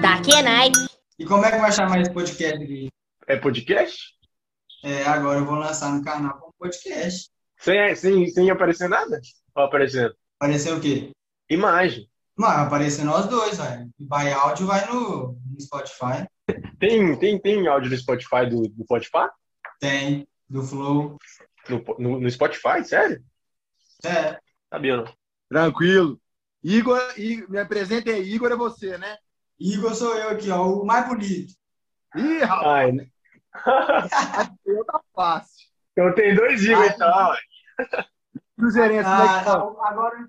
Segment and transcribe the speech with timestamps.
[0.00, 0.78] Tá que night.
[1.18, 2.88] E como é que vai chamar esse podcast aqui?
[3.26, 4.14] É podcast?
[4.82, 7.30] É, agora eu vou lançar no canal como podcast.
[7.58, 9.20] Sem, sem, sem aparecer nada?
[9.54, 10.14] Ou aparecendo?
[10.38, 11.10] Aparecer o quê?
[11.50, 12.08] Imagem.
[12.34, 13.90] Mas aparecer nós dois, velho.
[13.98, 16.26] Vai áudio, vai no, no Spotify.
[16.78, 19.28] Tem, tem, tem áudio no Spotify do, do Spotify?
[19.78, 21.18] Tem, do Flow.
[21.68, 22.82] No, no, no Spotify?
[22.82, 23.22] Sério?
[24.02, 24.38] É,
[24.72, 25.14] Sabia não.
[25.48, 26.18] Tranquilo.
[26.62, 28.32] Igor, Igor, me apresenta aí.
[28.32, 29.18] Igor é você, né?
[29.60, 31.52] Igor sou eu aqui, ó, o mais bonito.
[32.16, 33.06] Ih, rapaz, Ai, né?
[34.66, 35.66] eu tá fácil.
[35.92, 37.96] então tem dois Igor Ah, então.
[38.58, 39.58] Cruzeirense, como é Ah, que tá?
[39.58, 40.28] não, agora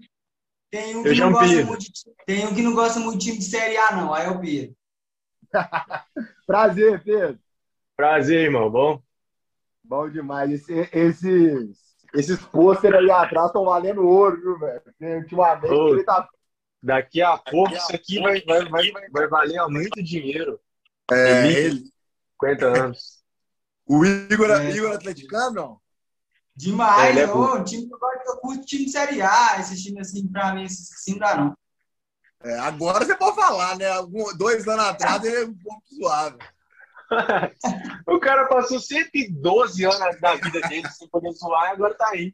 [0.70, 1.92] tem um Eu que já não gosta muito, de-
[2.26, 4.14] tem um que não gosta muito de time de Série A, não.
[4.14, 4.76] Aí é o Pedro.
[6.46, 7.40] Prazer, Pedro.
[7.96, 8.70] Prazer, irmão.
[8.70, 9.02] Bom?
[9.84, 10.52] Bom demais.
[10.52, 14.82] Esse- esses esses pôster aí atrás estão valendo ouro, viu, velho?
[15.20, 15.90] Ultimamente Ô.
[15.90, 16.28] ele tá.
[16.82, 20.60] Daqui a pouco isso aqui vai, vai, vai, vai valer muito dinheiro.
[21.12, 21.60] É, Elite.
[21.60, 21.92] ele.
[22.42, 23.22] 50 anos.
[23.86, 24.72] O Igor, É.
[24.72, 25.82] Igor atleticano, não?
[26.56, 29.60] Demais, É, é ô, um time que eu gosto, eu curto time de Série A.
[29.60, 31.58] Esses times assim, pra mim, esses assim não dá, não.
[32.44, 33.88] É, agora você pode falar, né?
[33.92, 36.38] Algum- dois anos atrás ele é um pouco suave.
[38.08, 42.34] o cara passou 112 anos da vida dele sem poder zoar e agora tá aí.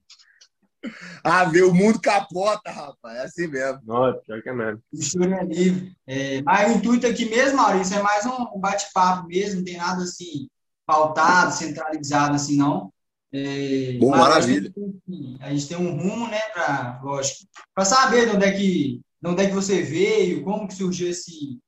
[1.23, 3.17] Ah, vê, o mundo capota, rapaz.
[3.17, 3.81] É assim mesmo.
[3.85, 4.81] Nossa, pior que é mesmo.
[4.93, 5.95] O choro é livre.
[6.07, 10.03] É, mas o intuito aqui mesmo, Maurício, é mais um bate-papo mesmo, não tem nada
[10.03, 10.47] assim
[10.85, 12.91] pautado, centralizado assim, não.
[13.31, 14.71] É, Bom, maravilha.
[14.75, 18.45] A gente, tem, a gente tem um rumo, né, para, lógico, para saber de onde
[18.45, 21.59] é que, de onde é que você veio, como que surgiu esse,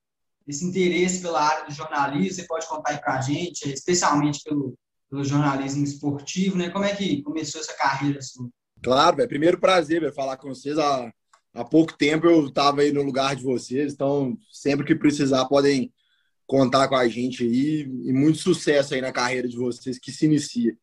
[0.48, 4.74] esse interesse pela área do jornalismo, você pode contar aí para a gente, especialmente pelo,
[5.10, 6.70] pelo jornalismo esportivo, né?
[6.70, 8.48] Como é que começou essa carreira sua?
[8.82, 9.30] Claro, velho.
[9.30, 10.78] Primeiro prazer, falar com vocês.
[10.78, 11.12] Há,
[11.54, 15.94] há pouco tempo eu estava aí no lugar de vocês, então sempre que precisar podem
[16.48, 20.26] contar com a gente aí e muito sucesso aí na carreira de vocês que se
[20.26, 20.76] inicia.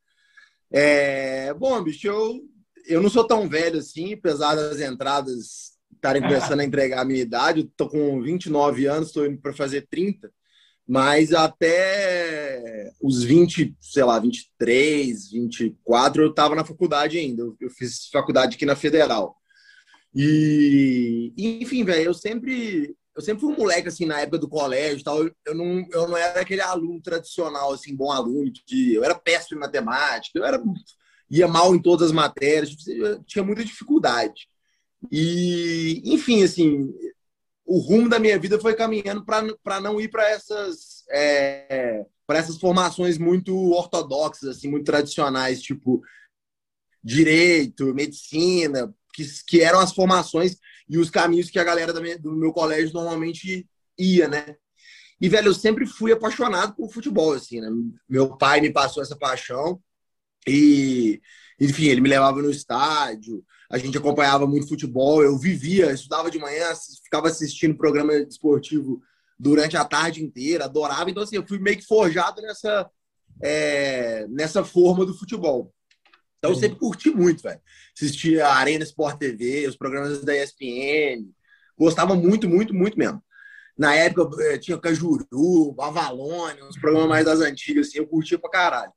[0.70, 2.40] É, bom, bicho, eu,
[2.86, 7.20] eu não sou tão velho assim, apesar das entradas estarem começando a entregar a minha
[7.20, 7.70] idade.
[7.76, 10.30] Tô com 29 anos, estou indo para fazer 30,
[10.86, 17.42] mas até os 20, sei lá, 23, 24, eu estava na faculdade ainda.
[17.60, 19.36] Eu, fiz faculdade aqui na Federal.
[20.14, 25.02] E, enfim, velho, eu sempre eu sempre fui um moleque assim na época do colégio,
[25.02, 25.22] tal.
[25.22, 29.60] Eu, não eu não era aquele aluno tradicional assim, bom aluno eu era péssimo em
[29.60, 30.62] matemática, eu era
[31.30, 32.70] ia mal em todas as matérias,
[33.26, 34.48] tinha muita dificuldade.
[35.10, 36.94] E, enfim, assim,
[37.66, 42.58] o rumo da minha vida foi caminhando para não ir para essas é, para essas
[42.58, 46.02] formações muito ortodoxas, assim, muito tradicionais, tipo
[47.02, 50.56] direito, medicina, que, que eram as formações
[50.88, 53.66] e os caminhos que a galera minha- do meu colégio normalmente
[53.98, 54.56] ia, né?
[55.20, 57.68] E, velho, eu sempre fui apaixonado por futebol, assim, né?
[58.08, 59.80] Meu pai me passou essa paixão
[60.46, 61.20] e,
[61.60, 66.38] enfim, ele me levava no estádio, a gente acompanhava muito futebol, eu vivia, estudava de
[66.38, 66.72] manhã,
[67.02, 69.00] ficava assistindo programa esportivo
[69.38, 71.10] durante a tarde inteira, adorava.
[71.10, 72.90] Então, assim, eu fui meio que forjado nessa,
[73.42, 75.72] é, nessa forma do futebol.
[76.38, 77.60] Então, eu sempre curti muito, velho.
[77.94, 81.28] Assistia a Arena Sport TV, os programas da ESPN.
[81.76, 83.22] Gostava muito, muito, muito mesmo.
[83.76, 88.48] Na época, eh, tinha Cajuru, Avalônia, uns programas mais das antigas, assim, eu curtia pra
[88.48, 88.92] caralho.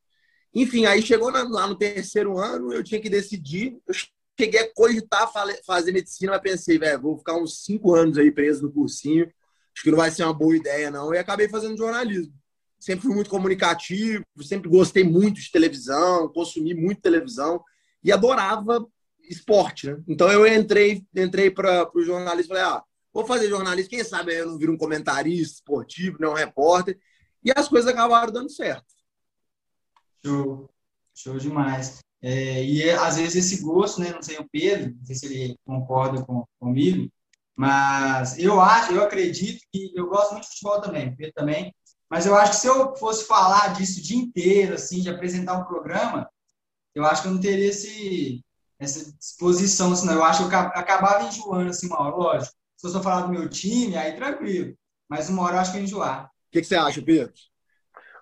[0.54, 3.78] Enfim, aí chegou lá no terceiro ano, eu tinha que decidir.
[3.86, 3.94] Eu
[4.40, 5.30] cheguei a cogitar
[5.66, 9.26] fazer medicina, mas pensei, velho, vou ficar uns cinco anos aí preso no cursinho.
[9.74, 11.14] Acho que não vai ser uma boa ideia, não.
[11.14, 12.34] E acabei fazendo jornalismo.
[12.80, 17.62] Sempre fui muito comunicativo, sempre gostei muito de televisão, consumi muito televisão
[18.02, 18.88] e adorava
[19.30, 20.02] esporte, né?
[20.08, 22.82] Então eu entrei, entrei para o jornalismo, falei, ah,
[23.14, 26.98] vou fazer jornalismo, quem sabe eu não viro um comentarista esportivo, não um repórter.
[27.44, 28.88] E as coisas acabaram dando certo.
[30.24, 30.70] Show,
[31.14, 32.00] show demais.
[32.22, 34.12] É, e é, às vezes esse gosto, né?
[34.12, 37.10] Não sei o Pedro, não sei se ele concorda com, comigo,
[37.56, 41.74] mas eu acho, eu acredito que eu gosto muito de futebol também, o Pedro também.
[42.10, 45.54] Mas eu acho que se eu fosse falar disso o dia inteiro, assim, de apresentar
[45.58, 46.30] um programa,
[46.96, 48.44] eu acho que eu não teria esse,
[48.80, 52.56] essa disposição, senão eu acho que eu acab- acabava enjoando, assim, uma hora, lógico.
[52.78, 54.76] Se eu só falar do meu time, aí tranquilo.
[55.10, 56.26] Mas uma hora eu acho que eu ia enjoar.
[56.26, 57.34] O que, que você acha, Pedro?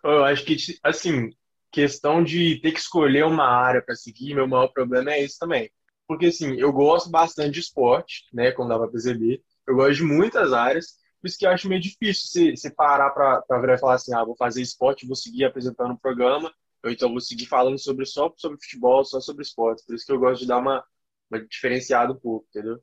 [0.03, 1.29] Eu acho que, assim,
[1.71, 5.69] questão de ter que escolher uma área para seguir, meu maior problema é esse também.
[6.07, 9.41] Porque, assim, eu gosto bastante de esporte, né, como dá para perceber.
[9.67, 13.09] Eu gosto de muitas áreas, por isso que eu acho meio difícil você, você parar
[13.09, 16.53] para virar e falar assim, ah, vou fazer esporte, vou seguir apresentando o programa,
[16.83, 19.83] ou então vou seguir falando sobre só sobre futebol, só sobre esporte.
[19.85, 20.83] Por isso que eu gosto de dar uma,
[21.29, 22.79] uma diferenciada um pouco, entendeu?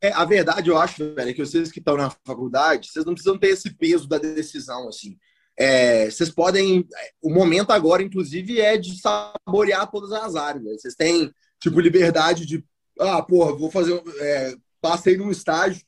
[0.00, 3.14] É, a verdade, eu acho, velho, é que vocês que estão na faculdade, vocês não
[3.14, 5.16] precisam ter esse peso da decisão, assim.
[5.56, 6.86] É, vocês podem.
[7.22, 10.64] O momento agora, inclusive, é de saborear todas as áreas.
[10.64, 10.72] Né?
[10.72, 12.64] Vocês têm, tipo, liberdade de.
[13.00, 14.02] Ah, porra, vou fazer.
[14.20, 15.82] É, passei num estágio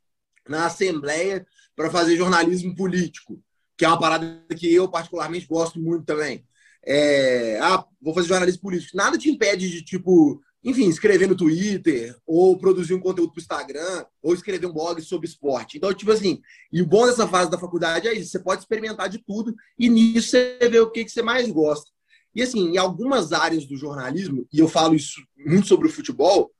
[0.49, 3.41] na Assembleia para fazer jornalismo político,
[3.76, 6.44] que é uma parada que eu, particularmente, gosto muito também.
[6.85, 8.97] É, ah, vou fazer jornalismo político.
[8.97, 13.43] Nada te impede de, tipo, enfim, escrever no Twitter, ou produzir um conteúdo para o
[13.43, 15.77] Instagram, ou escrever um blog sobre esporte.
[15.77, 16.41] Então, tipo assim,
[16.73, 19.89] e o bom dessa fase da faculdade é isso: você pode experimentar de tudo, e
[19.89, 21.91] nisso você vê o que, que você mais gosta.
[22.35, 26.51] E assim, em algumas áreas do jornalismo, e eu falo isso muito sobre o futebol,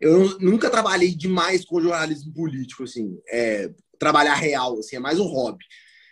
[0.00, 5.26] eu nunca trabalhei demais com jornalismo político, assim, é, trabalhar real, assim, é mais um
[5.26, 5.64] hobby.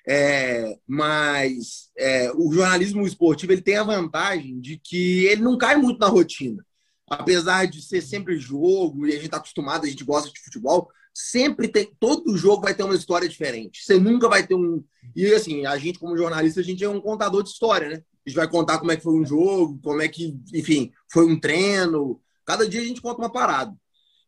[0.08, 5.76] É, mas é, o jornalismo esportivo ele tem a vantagem de que ele não cai
[5.76, 6.64] muito na rotina
[7.08, 10.90] apesar de ser sempre jogo e a gente está acostumado, a gente gosta de futebol,
[11.14, 13.82] sempre tem, todo jogo vai ter uma história diferente.
[13.82, 14.84] Você nunca vai ter um.
[15.14, 18.02] E assim, a gente, como jornalista, a gente é um contador de história, né?
[18.26, 21.24] A gente vai contar como é que foi um jogo, como é que, enfim, foi
[21.24, 22.20] um treino.
[22.44, 23.72] Cada dia a gente conta uma parada.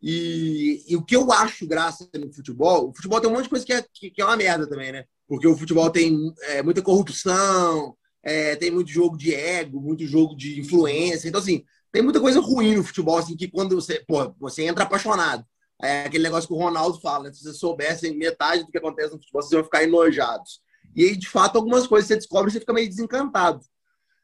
[0.00, 3.50] E, e o que eu acho graça no futebol, o futebol tem um monte de
[3.50, 5.04] coisa que é, que, que é uma merda também, né?
[5.26, 10.36] Porque o futebol tem é, muita corrupção, é, tem muito jogo de ego, muito jogo
[10.36, 11.28] de influência.
[11.28, 14.84] Então, assim, tem muita coisa ruim no futebol, assim, que quando você, pô, você entra
[14.84, 15.44] apaixonado.
[15.80, 17.32] É aquele negócio que o Ronaldo fala, né?
[17.32, 20.60] Se vocês soubessem metade do que acontece no futebol, vocês vão ficar enojados.
[20.94, 23.60] E aí, de fato, algumas coisas você descobre e você fica meio desencantado.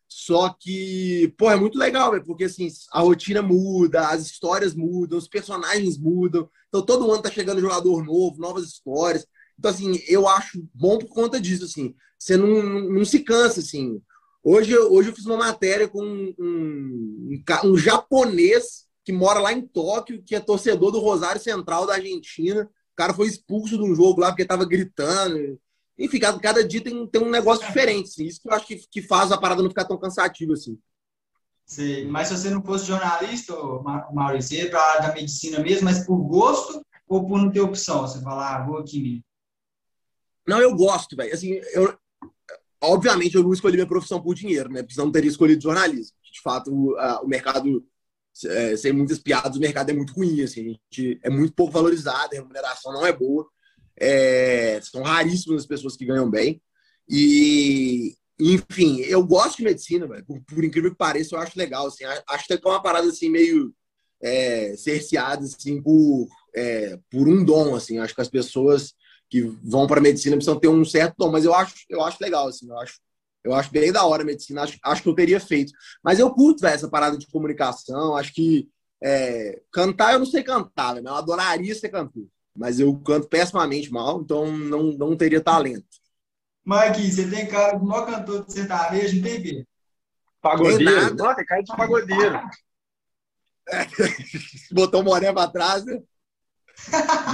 [0.09, 5.19] Só que, pô, é muito legal, véio, porque assim, a rotina muda, as histórias mudam,
[5.19, 6.49] os personagens mudam.
[6.69, 9.27] Então, todo ano tá chegando jogador novo, novas histórias.
[9.59, 11.95] Então, assim, eu acho bom por conta disso, assim.
[12.19, 14.01] Você não, não se cansa, assim.
[14.47, 19.63] Hoje, hoje eu fiz uma matéria com um, um, um, japonês que mora lá em
[19.63, 22.65] Tóquio, que é torcedor do Rosário Central da Argentina.
[22.65, 25.59] O cara foi expulso de um jogo lá porque estava gritando.
[25.99, 28.11] Enfim, cada, cada dia tem, tem um negócio diferente.
[28.11, 28.27] Assim.
[28.27, 30.79] Isso que eu acho que, que faz a parada não ficar tão cansativa assim.
[31.65, 33.55] Sim, mas se você não fosse jornalista,
[34.13, 37.61] Maurício, ia para a área da medicina mesmo, mas por gosto ou por não ter
[37.61, 38.03] opção?
[38.03, 39.25] Você falar, ah, vou aqui mesmo.
[40.47, 41.33] Não, eu gosto, velho.
[41.33, 41.99] Assim, eu,
[42.91, 44.83] obviamente, eu não escolhi minha profissão por dinheiro, né?
[44.83, 46.17] Porque não teria escolhido jornalismo.
[46.33, 47.87] De fato, o, mercado,
[48.47, 50.79] é, sem muitas piadas, o mercado é muito ruim, assim,
[51.23, 53.47] é muito pouco valorizado, a remuneração não é boa.
[53.97, 56.61] É, são raríssimas as pessoas que ganham bem.
[57.09, 61.87] E, enfim, eu gosto de medicina, por, por, incrível que pareça, eu acho legal.
[61.87, 63.75] Assim, acho que é uma parada assim, meio
[64.23, 67.75] é, cerceada assim, por, é, por um dom.
[67.75, 68.95] Assim, acho que as pessoas
[69.31, 72.49] que vão para medicina precisam ter um certo tom, mas eu acho, eu acho legal,
[72.49, 73.01] assim, eu acho,
[73.43, 75.73] eu acho bem da hora a medicina, acho, acho que eu teria feito.
[76.03, 78.69] Mas eu curto véio, essa parada de comunicação, acho que
[79.03, 82.27] é, cantar eu não sei cantar, eu adoraria ser cantor,
[82.57, 85.85] mas eu canto pessimamente mal, então não, não teria talento.
[86.65, 89.69] Mike, você tem cara de maior cantor de sertanejo, não tem ver?
[90.41, 91.15] Pagodeiro?
[91.17, 92.41] Nossa, tem cara de pagodeiro.
[93.69, 93.87] É,
[94.73, 96.01] botou o moné pra trás, né?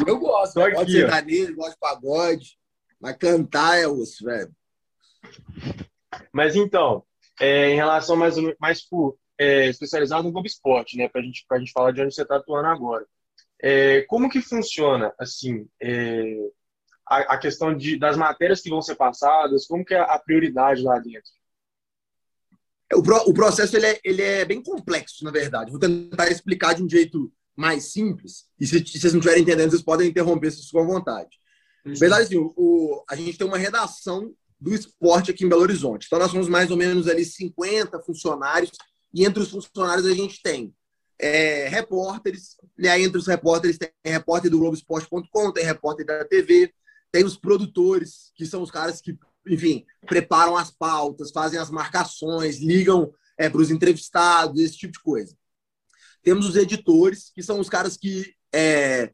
[0.07, 2.59] Eu gosto, Só gosto de sertanejo, gosto de pagode,
[3.01, 4.55] mas cantar é osso, velho.
[6.33, 7.05] Mas então,
[7.41, 11.59] é, em relação mais, mais por, é, especializado no Globo Esporte, né, pra gente, pra
[11.59, 13.07] gente falar de onde você está atuando agora.
[13.63, 16.37] É, como que funciona, assim, é,
[17.07, 20.83] a, a, questão de, das matérias que vão ser passadas, como que é a prioridade
[20.83, 21.31] lá dentro?
[22.95, 25.71] O, pro, o processo ele é, ele é bem complexo, na verdade.
[25.71, 28.47] Vou tentar explicar de um jeito mais simples.
[28.59, 31.29] E se, se vocês não estiverem entendendo, vocês podem interromper se à vontade.
[31.85, 36.07] Verdade, assim, o, o, a gente tem uma redação do esporte aqui em Belo Horizonte.
[36.07, 38.73] Então, nós somos mais ou menos ali 50 funcionários,
[39.13, 40.75] e entre os funcionários a gente tem
[41.19, 46.73] é, repórteres, e aí entre os repórteres tem repórter do Globoesporte.com, tem repórter da TV,
[47.11, 52.59] tem os produtores, que são os caras que, enfim, preparam as pautas, fazem as marcações,
[52.59, 55.35] ligam é, para os entrevistados, esse tipo de coisa.
[56.23, 59.13] Temos os editores, que são os caras que, é,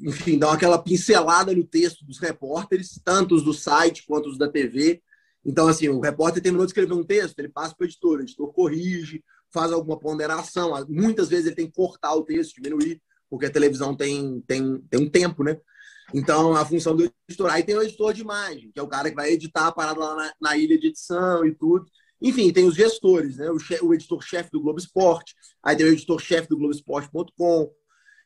[0.00, 4.48] enfim, dão aquela pincelada no texto dos repórteres, tanto os do site quanto os da
[4.48, 5.02] TV.
[5.44, 8.22] Então, assim, o repórter terminou de escrever um texto, ele passa para o editor, o
[8.22, 10.72] editor corrige, faz alguma ponderação.
[10.88, 15.00] Muitas vezes ele tem que cortar o texto, diminuir, porque a televisão tem, tem, tem
[15.00, 15.58] um tempo, né?
[16.12, 17.50] Então, a função do editor.
[17.50, 20.00] Aí tem o editor de imagem, que é o cara que vai editar a parada
[20.00, 21.86] lá na, na ilha de edição e tudo.
[22.20, 23.48] Enfim, tem os gestores, né?
[23.50, 27.72] o, o editor-chefe do Globo Esporte, aí tem o editor-chefe do Globoesporte.com.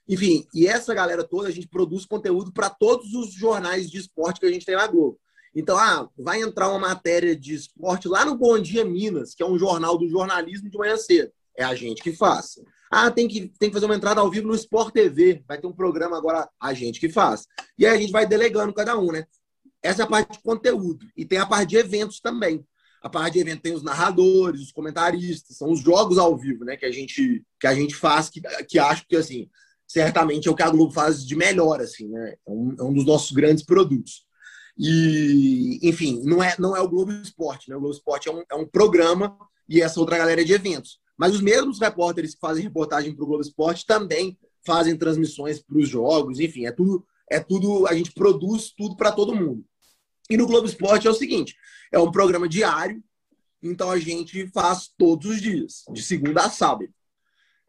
[0.08, 4.40] Enfim, e essa galera toda, a gente produz conteúdo para todos os jornais de esporte
[4.40, 5.18] que a gente tem na Globo.
[5.54, 9.46] Então, ah, vai entrar uma matéria de esporte lá no Bom Dia Minas, que é
[9.46, 11.30] um jornal do jornalismo de manhã cedo.
[11.56, 12.58] É a gente que faz.
[12.90, 15.44] Ah, tem que, tem que fazer uma entrada ao vivo no Sport TV.
[15.46, 17.46] Vai ter um programa agora, a gente que faz.
[17.78, 19.26] E aí a gente vai delegando cada um, né?
[19.80, 21.06] Essa é a parte de conteúdo.
[21.16, 22.66] E tem a parte de eventos também.
[23.04, 26.74] A parte de evento tem os narradores, os comentaristas, são os jogos ao vivo, né?
[26.74, 29.46] Que a gente, que a gente faz, que, que acho que, assim,
[29.86, 32.34] certamente é o que a Globo faz de melhor, assim, né?
[32.46, 34.24] É um, é um dos nossos grandes produtos.
[34.78, 37.76] E, enfim, não é, não é o Globo Esporte, né?
[37.76, 39.36] O Globo Esporte é um, é um programa
[39.68, 40.98] e essa outra galera é de eventos.
[41.14, 45.76] Mas os mesmos repórteres que fazem reportagem para o Globo Esporte também fazem transmissões para
[45.76, 49.62] os jogos, enfim, é tudo, é tudo, a gente produz tudo para todo mundo.
[50.30, 51.56] E no Globo Esporte é o seguinte:
[51.92, 53.02] é um programa diário,
[53.62, 56.92] então a gente faz todos os dias, de segunda a sábado.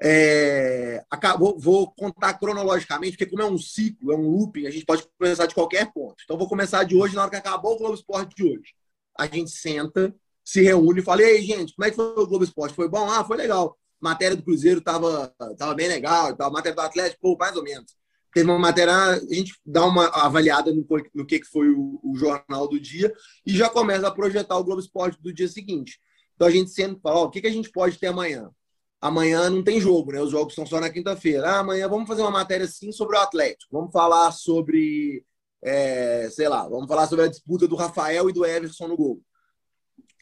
[0.02, 4.86] É, acabou, vou contar cronologicamente, porque como é um ciclo, é um looping, a gente
[4.86, 6.22] pode começar de qualquer ponto.
[6.24, 8.74] Então, vou começar de hoje, na hora que acabou o Globo Esporte de hoje.
[9.18, 12.28] A gente senta, se reúne e fala, e aí, gente, como é que foi o
[12.28, 12.76] Globo Esporte?
[12.76, 13.10] Foi bom?
[13.10, 13.78] Ah, foi legal.
[14.02, 16.52] Matéria do Cruzeiro tava, tava bem legal, tava.
[16.52, 17.96] matéria do Atlético, pô, mais ou menos.
[18.36, 22.18] Teve uma matéria, a gente dá uma avaliada no, no que, que foi o, o
[22.18, 23.14] jornal do dia
[23.46, 25.98] e já começa a projetar o Globo Esporte do dia seguinte.
[26.36, 28.52] Então a gente sempre fala, ó, o que, que a gente pode ter amanhã?
[29.00, 30.20] amanhã não tem jogo, né?
[30.20, 31.48] Os jogos são só na quinta-feira.
[31.48, 33.70] Ah, amanhã vamos fazer uma matéria sim sobre o Atlético.
[33.72, 35.24] Vamos falar sobre,
[35.64, 39.22] é, sei lá, vamos falar sobre a disputa do Rafael e do Everson no gol.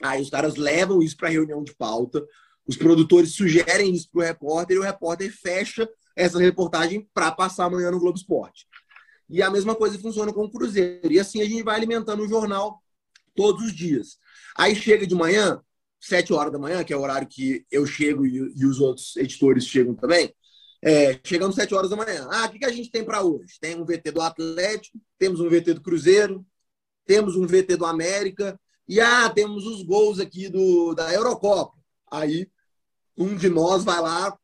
[0.04, 2.24] Aí os caras levam isso para reunião de pauta,
[2.68, 7.66] os produtores sugerem isso para o repórter e o repórter fecha essa reportagem para passar
[7.66, 8.68] amanhã no Globo Esporte.
[9.30, 11.12] E a mesma coisa funciona com o Cruzeiro.
[11.12, 12.82] E assim a gente vai alimentando o jornal
[13.36, 14.18] todos os dias.
[14.56, 15.62] Aí chega de manhã,
[16.00, 19.16] sete horas da manhã, que é o horário que eu chego e, e os outros
[19.16, 20.34] editores chegam também,
[20.82, 22.28] é, chegamos sete horas da manhã.
[22.30, 23.58] Ah, o que, que a gente tem para hoje?
[23.60, 26.46] Tem um VT do Atlético, temos um VT do Cruzeiro,
[27.06, 31.78] temos um VT do América, e ah, temos os gols aqui do, da Eurocopa.
[32.12, 32.50] Aí
[33.18, 34.38] um de nós vai lá,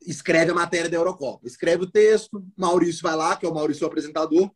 [0.00, 1.46] escreve a matéria da Eurocopa.
[1.46, 4.50] Escreve o texto, Maurício vai lá, que é o Maurício o apresentador,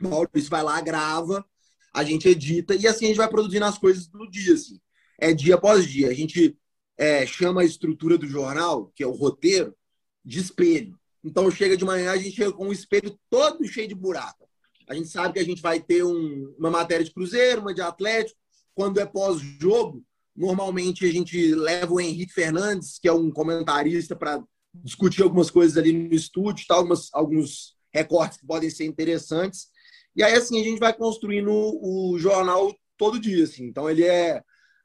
[0.00, 1.44] Maurício vai lá, grava,
[1.92, 4.80] a gente edita, e assim a gente vai produzindo as coisas no dia, assim
[5.20, 6.08] é dia após dia.
[6.08, 6.56] A gente
[6.96, 9.76] é, chama a estrutura do jornal, que é o roteiro,
[10.24, 10.98] de espelho.
[11.22, 14.48] Então, chega de manhã, a gente chega com um espelho todo cheio de buraco.
[14.88, 17.82] A gente sabe que a gente vai ter um, uma matéria de Cruzeiro, uma de
[17.82, 18.38] Atlético.
[18.74, 20.02] Quando é pós-jogo,
[20.34, 24.42] normalmente a gente leva o Henrique Fernandes, que é um comentarista, para
[24.74, 26.74] discutir algumas coisas ali no estúdio, tá?
[26.74, 29.68] Algumas, alguns recortes que podem ser interessantes.
[30.14, 33.64] E aí, assim, a gente vai construindo o jornal todo dia, assim.
[33.64, 34.42] Então, ele é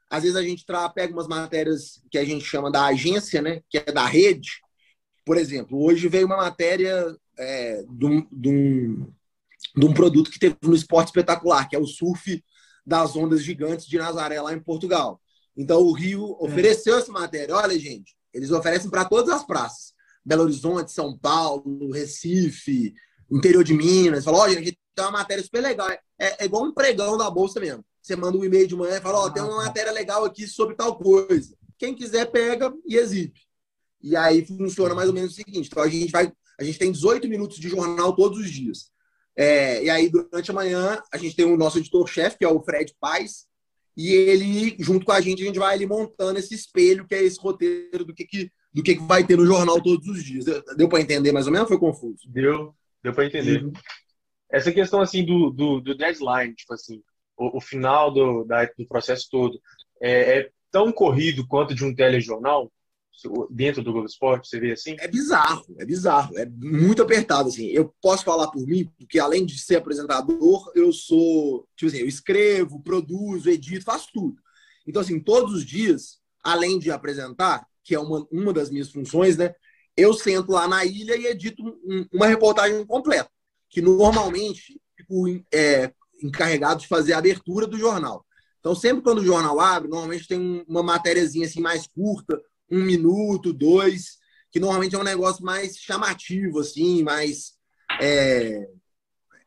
[0.09, 3.61] às vezes a gente pega umas matérias que a gente chama da agência, né?
[3.69, 4.61] Que é da rede.
[5.25, 9.13] Por exemplo, hoje veio uma matéria é, de, um, de, um,
[9.75, 12.43] de um produto que teve no esporte espetacular, que é o surf
[12.85, 15.19] das ondas gigantes de Nazaré, lá em Portugal.
[15.57, 16.45] Então, o Rio é.
[16.45, 17.55] ofereceu essa matéria.
[17.55, 19.93] Olha, gente, eles oferecem para todas as praças.
[20.23, 22.93] Belo Horizonte, São Paulo, Recife,
[23.31, 24.25] interior de Minas.
[24.25, 25.89] Falou, olha, a gente tem uma matéria super legal.
[25.89, 29.01] É, é igual um pregão da Bolsa mesmo você manda um e-mail de manhã e
[29.01, 31.57] fala: Ó, oh, tem uma ah, matéria legal aqui sobre tal coisa.
[31.77, 33.41] Quem quiser, pega e exibe.
[34.01, 36.91] E aí funciona mais ou menos o seguinte: então a gente vai, a gente tem
[36.91, 38.91] 18 minutos de jornal todos os dias.
[39.35, 42.61] É, e aí, durante a manhã, a gente tem o nosso editor-chefe, que é o
[42.61, 43.47] Fred Paz,
[43.95, 47.23] e ele, junto com a gente, a gente vai ali montando esse espelho, que é
[47.23, 50.45] esse roteiro do que, que, do que, que vai ter no jornal todos os dias.
[50.75, 51.67] Deu para entender mais ou menos?
[51.67, 52.19] Foi confuso?
[52.27, 53.63] Deu, deu para entender.
[53.63, 53.71] Uhum.
[54.51, 57.01] Essa questão, assim, do, do, do deadline, tipo assim,
[57.37, 59.59] o, o final do, da, do processo todo
[60.01, 62.71] é, é, tão corrido quanto de um telejornal
[63.49, 64.95] dentro do Globo Esporte, você vê assim?
[64.99, 67.67] É bizarro, é bizarro, é muito apertado, assim.
[67.67, 72.07] Eu posso falar por mim, porque além de ser apresentador, eu sou, tipo assim, eu
[72.07, 74.35] escrevo, produzo, edito, faço tudo.
[74.87, 79.37] Então, assim, todos os dias, além de apresentar, que é uma, uma das minhas funções,
[79.37, 79.53] né?
[79.95, 83.29] Eu sento lá na ilha e edito um, uma reportagem completa,
[83.69, 88.25] que normalmente fico é, encarregado de fazer a abertura do jornal.
[88.59, 93.53] Então, sempre quando o jornal abre, normalmente tem uma matériazinha assim mais curta, um minuto,
[93.53, 94.17] dois,
[94.51, 97.53] que normalmente é um negócio mais chamativo, assim, mais.
[98.01, 98.67] É,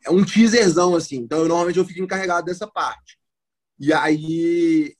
[0.04, 1.16] é um teaserzão, assim.
[1.16, 3.18] Então, eu, normalmente eu fico encarregado dessa parte.
[3.78, 4.96] E aí,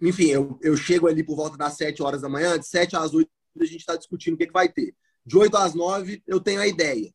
[0.00, 3.14] enfim, eu, eu chego ali por volta das 7 horas da manhã, de 7 às
[3.14, 4.94] 8 a gente está discutindo o que, que vai ter.
[5.24, 7.12] De 8 às 9 eu tenho a ideia.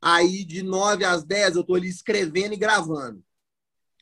[0.00, 3.22] Aí, de 9 às 10, eu estou ali escrevendo e gravando.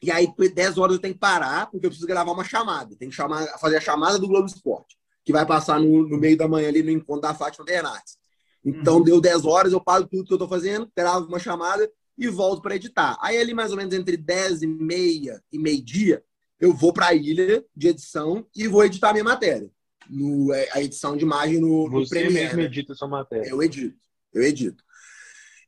[0.02, 2.96] E aí, 10 horas eu tenho que parar, porque eu preciso gravar uma chamada.
[2.96, 6.36] Tem que chamar, fazer a chamada do Globo Esporte, que vai passar no, no meio
[6.36, 8.16] da manhã ali no encontro da Fátima Bernardes.
[8.64, 9.04] Então, uhum.
[9.04, 12.62] deu 10 horas, eu paro tudo que eu estou fazendo, gravo uma chamada e volto
[12.62, 13.16] para editar.
[13.20, 16.22] Aí, ali, mais ou menos entre 10 e meia e meio-dia,
[16.60, 19.68] eu vou para a ilha de edição e vou editar minha matéria.
[20.08, 22.44] no, é, a edição de imagem no, Você no Premiere.
[22.44, 22.64] mesmo né?
[22.64, 23.48] edita sua matéria.
[23.48, 23.98] Eu edito,
[24.32, 24.84] eu edito.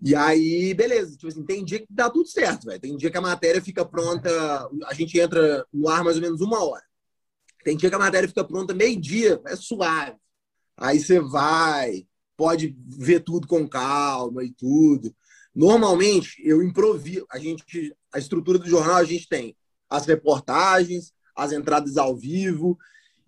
[0.01, 2.81] E aí, beleza, tipo assim, tem dia que dá tudo certo, velho.
[2.81, 4.31] Tem dia que a matéria fica pronta,
[4.87, 6.85] a gente entra no ar mais ou menos uma hora.
[7.65, 10.17] Tem dia que a matéria fica pronta meio-dia, é suave.
[10.77, 12.07] Aí você vai,
[12.37, 15.15] pode ver tudo com calma e tudo.
[15.55, 17.27] Normalmente, eu improviso.
[17.31, 19.57] A gente, a estrutura do jornal, a gente tem
[19.89, 22.79] as reportagens, as entradas ao vivo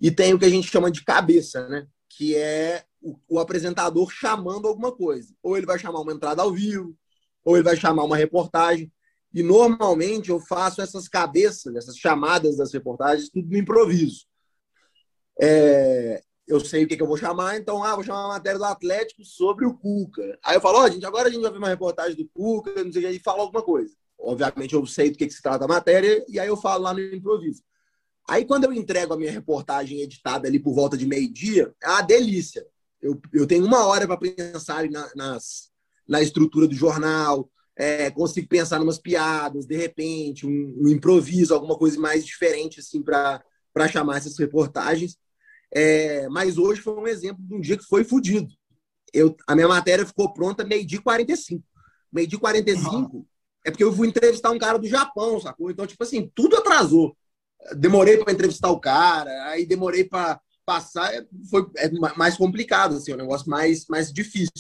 [0.01, 1.87] e tem o que a gente chama de cabeça, né?
[2.09, 5.33] Que é o, o apresentador chamando alguma coisa.
[5.43, 6.97] Ou ele vai chamar uma entrada ao vivo,
[7.45, 8.93] ou ele vai chamar uma reportagem.
[9.37, 14.25] E normalmente eu faço essas cabeças, essas chamadas das reportagens, tudo no improviso.
[15.39, 18.59] É, eu sei o que, que eu vou chamar, então, ah, vou chamar uma matéria
[18.59, 20.39] do Atlético sobre o Cuca.
[20.43, 22.83] Aí eu falo, ó, oh, gente, agora a gente vai ver uma reportagem do Cuca,
[22.83, 23.95] não sei o que, e falo alguma coisa.
[24.19, 26.95] Obviamente eu sei do que, que se trata a matéria, e aí eu falo lá
[26.95, 27.63] no improviso.
[28.27, 32.01] Aí quando eu entrego a minha reportagem editada ali por volta de meio-dia, é uma
[32.01, 32.67] delícia.
[33.03, 35.71] Eu, eu tenho uma hora para pensar na, nas,
[36.09, 41.77] na estrutura do jornal, é, consigo pensar umas piadas, de repente, um, um improviso, alguma
[41.77, 43.43] coisa mais diferente assim para
[43.91, 45.19] chamar essas reportagens.
[45.75, 48.49] É, mas hoje foi um exemplo de um dia que foi fodido.
[49.13, 51.63] Eu, a minha matéria ficou pronta meio-dia 45.
[52.11, 53.27] Meio-dia 45 uhum.
[53.65, 55.71] é porque eu fui entrevistar um cara do Japão, sacou?
[55.71, 57.17] Então, tipo assim, tudo atrasou.
[57.77, 63.13] Demorei para entrevistar o cara, aí demorei para passar, é, foi é mais complicado, assim,
[63.13, 64.51] um negócio mais, mais difícil.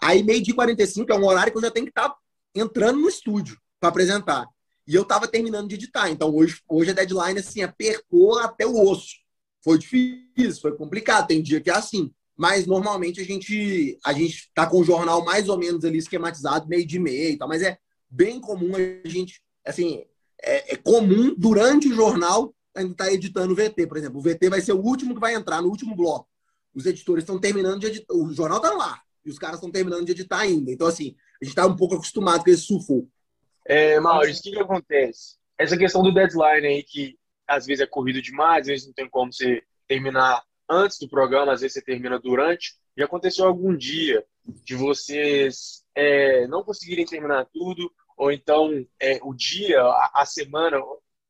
[0.00, 2.16] Aí, meio-dia 45 é um horário que eu já tenho que estar tá
[2.54, 4.46] entrando no estúdio para apresentar.
[4.86, 6.08] E eu estava terminando de editar.
[6.10, 9.16] Então, hoje, hoje a deadline, assim, apertou até o osso.
[9.62, 11.26] Foi difícil, foi complicado.
[11.26, 12.12] Tem dia que é assim.
[12.36, 16.68] Mas normalmente a gente a gente tá com o jornal mais ou menos ali esquematizado,
[16.68, 17.48] meio de meio e tal.
[17.48, 17.78] Mas é
[18.10, 20.04] bem comum a gente, assim,
[20.42, 24.18] é, é comum durante o jornal a gente tá editando o VT, por exemplo.
[24.18, 26.28] O VT vai ser o último que vai entrar, no último bloco.
[26.74, 28.14] Os editores estão terminando de editar.
[28.14, 29.00] O jornal tá lá.
[29.26, 30.70] E os caras estão terminando de editar ainda.
[30.70, 33.10] Então, assim, a gente tá um pouco acostumado com esse sufoco.
[33.64, 35.36] É, Maurício, o que, que acontece?
[35.58, 39.08] Essa questão do deadline aí, que às vezes é corrido demais, às vezes não tem
[39.08, 42.74] como você terminar antes do programa, às vezes você termina durante.
[42.96, 44.24] Já aconteceu algum dia
[44.64, 50.78] de vocês é, não conseguirem terminar tudo, ou então é, o dia, a, a, semana,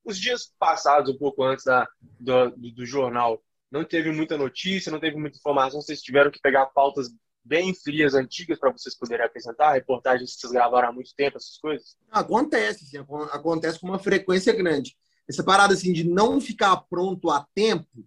[0.04, 1.86] os dias passados, um pouco antes da,
[2.20, 6.66] do, do, jornal, não teve muita notícia, não teve muita informação, vocês tiveram que pegar
[6.66, 7.08] pautas
[7.46, 11.58] bem frias, antigas, para vocês poderem apresentar, reportagens que vocês gravaram há muito tempo, essas
[11.58, 11.96] coisas?
[12.10, 14.96] Acontece, sim, acontece com uma frequência grande
[15.28, 18.04] essa parada assim de não ficar pronto a tempo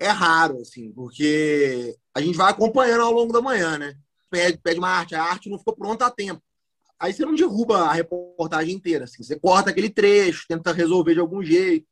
[0.00, 3.96] é raro, assim, porque a gente vai acompanhando ao longo da manhã, né?
[4.30, 6.40] Pede, pede uma arte, a arte não ficou pronta a tempo.
[7.00, 11.20] Aí você não derruba a reportagem inteira, assim, você corta aquele trecho, tenta resolver de
[11.20, 11.86] algum jeito.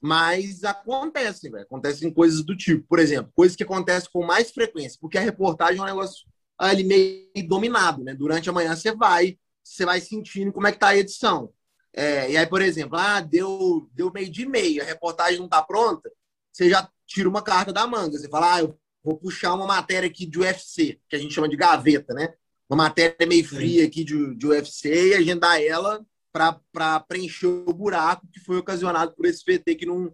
[0.00, 1.64] Mas acontece, velho.
[1.64, 5.78] Acontecem coisas do tipo, por exemplo, coisas que acontecem com mais frequência, porque a reportagem
[5.78, 6.24] é um negócio
[6.56, 8.14] ali meio dominado, né?
[8.14, 11.52] Durante a manhã você vai, você vai sentindo como é que tá a edição.
[11.92, 15.62] É, e aí, por exemplo, ah, deu, deu meio de meio, a reportagem não está
[15.62, 16.10] pronta,
[16.52, 18.18] você já tira uma carta da manga.
[18.18, 21.48] Você fala, ah, eu vou puxar uma matéria aqui de UFC, que a gente chama
[21.48, 22.34] de gaveta, né?
[22.68, 28.26] Uma matéria meio fria aqui de, de UFC e agendar ela para preencher o buraco
[28.32, 30.12] que foi ocasionado por esse VT que não,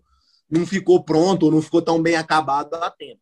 [0.51, 3.21] não ficou pronto ou não ficou tão bem acabado a tempo.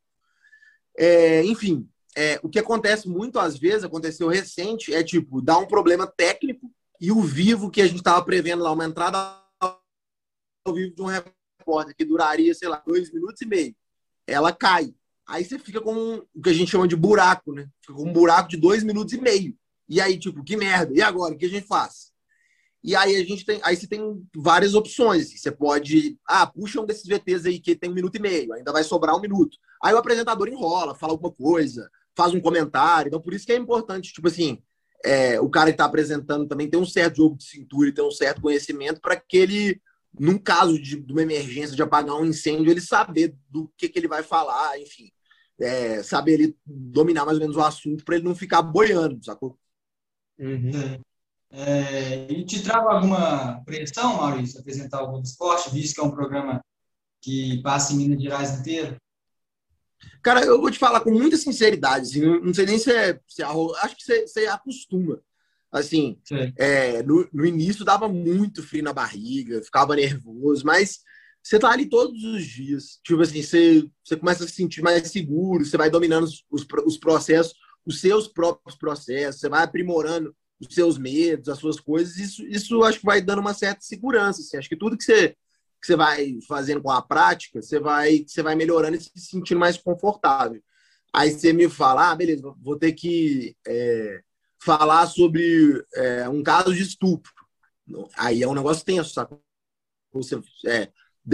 [0.96, 5.66] É, enfim, é, o que acontece muito às vezes, aconteceu recente, é tipo, dá um
[5.66, 9.18] problema técnico e o vivo que a gente estava prevendo lá, uma entrada
[9.60, 13.74] ao vivo de um repórter que duraria, sei lá, dois minutos e meio,
[14.26, 14.94] ela cai.
[15.26, 17.68] Aí você fica com o que a gente chama de buraco, né?
[17.80, 19.56] Fica com um buraco de dois minutos e meio.
[19.88, 20.92] E aí, tipo, que merda.
[20.94, 21.34] E agora?
[21.34, 22.11] O que a gente faz?
[22.82, 23.60] E aí a gente tem.
[23.62, 24.00] Aí você tem
[24.34, 25.40] várias opções.
[25.40, 26.18] Você pode.
[26.26, 29.16] Ah, puxa um desses VTs aí que tem um minuto e meio, ainda vai sobrar
[29.16, 29.56] um minuto.
[29.82, 33.08] Aí o apresentador enrola, fala alguma coisa, faz um comentário.
[33.08, 34.60] Então, por isso que é importante, tipo assim,
[35.04, 38.04] é, o cara que está apresentando também tem um certo jogo de cintura e tem
[38.04, 39.82] um certo conhecimento para que ele,
[40.18, 43.98] num caso de, de, uma emergência, de apagar um incêndio, ele saber do que, que
[43.98, 45.10] ele vai falar, enfim.
[45.60, 49.56] É, saber ele dominar mais ou menos o assunto para ele não ficar boiando, sacou?
[50.38, 51.00] Uhum.
[51.54, 56.10] É, e te trava alguma pressão, Maurício, apresentar o Globo Esporte, visto que é um
[56.10, 56.64] programa
[57.20, 58.96] que passa em Minas Gerais inteiro?
[60.22, 63.42] Cara, eu vou te falar com muita sinceridade, assim, não sei nem se é, se
[63.42, 65.20] é acho que você, você acostuma.
[65.70, 66.18] Assim,
[66.58, 71.00] é, no, no, início dava muito frio na barriga, ficava nervoso, mas
[71.42, 73.00] você tá ali todos os dias.
[73.02, 76.66] Tipo assim, você, você começa a se sentir mais seguro, você vai dominando os, os,
[76.86, 77.54] os processos,
[77.86, 80.34] os seus próprios processos, você vai aprimorando
[80.68, 82.16] os seus medos, as suas coisas.
[82.16, 84.40] Isso, isso acho que vai dando uma certa segurança.
[84.40, 84.56] Assim.
[84.56, 85.36] Acho que tudo que você
[85.80, 89.58] que você vai fazendo com a prática, você vai, você vai melhorando e se sentindo
[89.58, 90.62] mais confortável.
[91.12, 94.22] Aí você me fala, ah, beleza, vou ter que é,
[94.62, 97.32] falar sobre é, um caso de estupro.
[98.16, 99.36] Aí é um negócio tenso, sabe?
[100.12, 100.88] Você, é,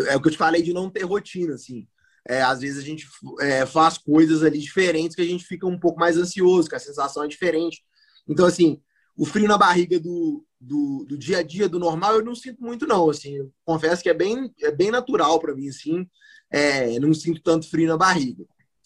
[0.07, 1.87] é o que eu te falei de não ter rotina, assim.
[2.27, 3.07] É, às vezes a gente
[3.41, 6.81] é, faz coisas ali diferentes que a gente fica um pouco mais ansioso, que a
[6.81, 7.85] sensação é diferente.
[8.27, 8.81] Então, assim,
[9.19, 12.63] o frio na barriga do, do, do, dia a dia, do normal, eu não sinto
[12.63, 13.11] muito, não.
[13.11, 16.09] Assim, confesso que é bem, é bem natural para mim, assim.
[16.49, 18.45] É, não sinto tanto frio na barriga.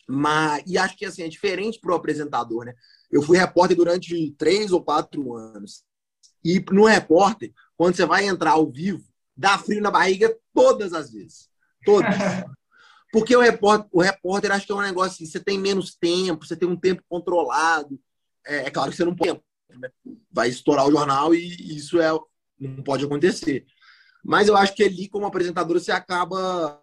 [0.09, 2.75] Mas, e acho que assim, é diferente para o apresentador, né?
[3.11, 5.85] Eu fui repórter durante três ou quatro anos.
[6.43, 9.05] E no repórter, quando você vai entrar ao vivo,
[9.37, 11.51] dá frio na barriga todas as vezes.
[11.85, 12.09] Todas.
[13.13, 16.47] Porque o repórter, o repórter acho que é um negócio assim, você tem menos tempo,
[16.47, 18.01] você tem um tempo controlado.
[18.47, 19.39] É, é claro que você não pode?
[20.31, 22.11] Vai estourar o jornal e isso é
[22.59, 23.65] não pode acontecer.
[24.25, 26.81] Mas eu acho que ali, como apresentador, você acaba.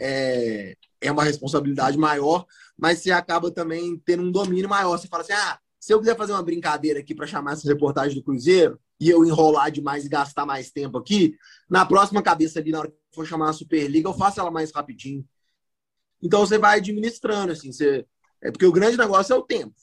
[0.00, 2.46] É, é uma responsabilidade maior,
[2.78, 4.96] mas você acaba também tendo um domínio maior.
[4.96, 8.14] Você fala assim: ah, se eu quiser fazer uma brincadeira aqui para chamar essas reportagens
[8.14, 11.36] do Cruzeiro e eu enrolar demais e gastar mais tempo aqui,
[11.68, 14.72] na próxima cabeça ali, na hora que for chamar a Superliga, eu faço ela mais
[14.72, 15.26] rapidinho.
[16.22, 18.06] Então você vai administrando, assim, você...
[18.42, 19.74] é porque o grande negócio é o tempo.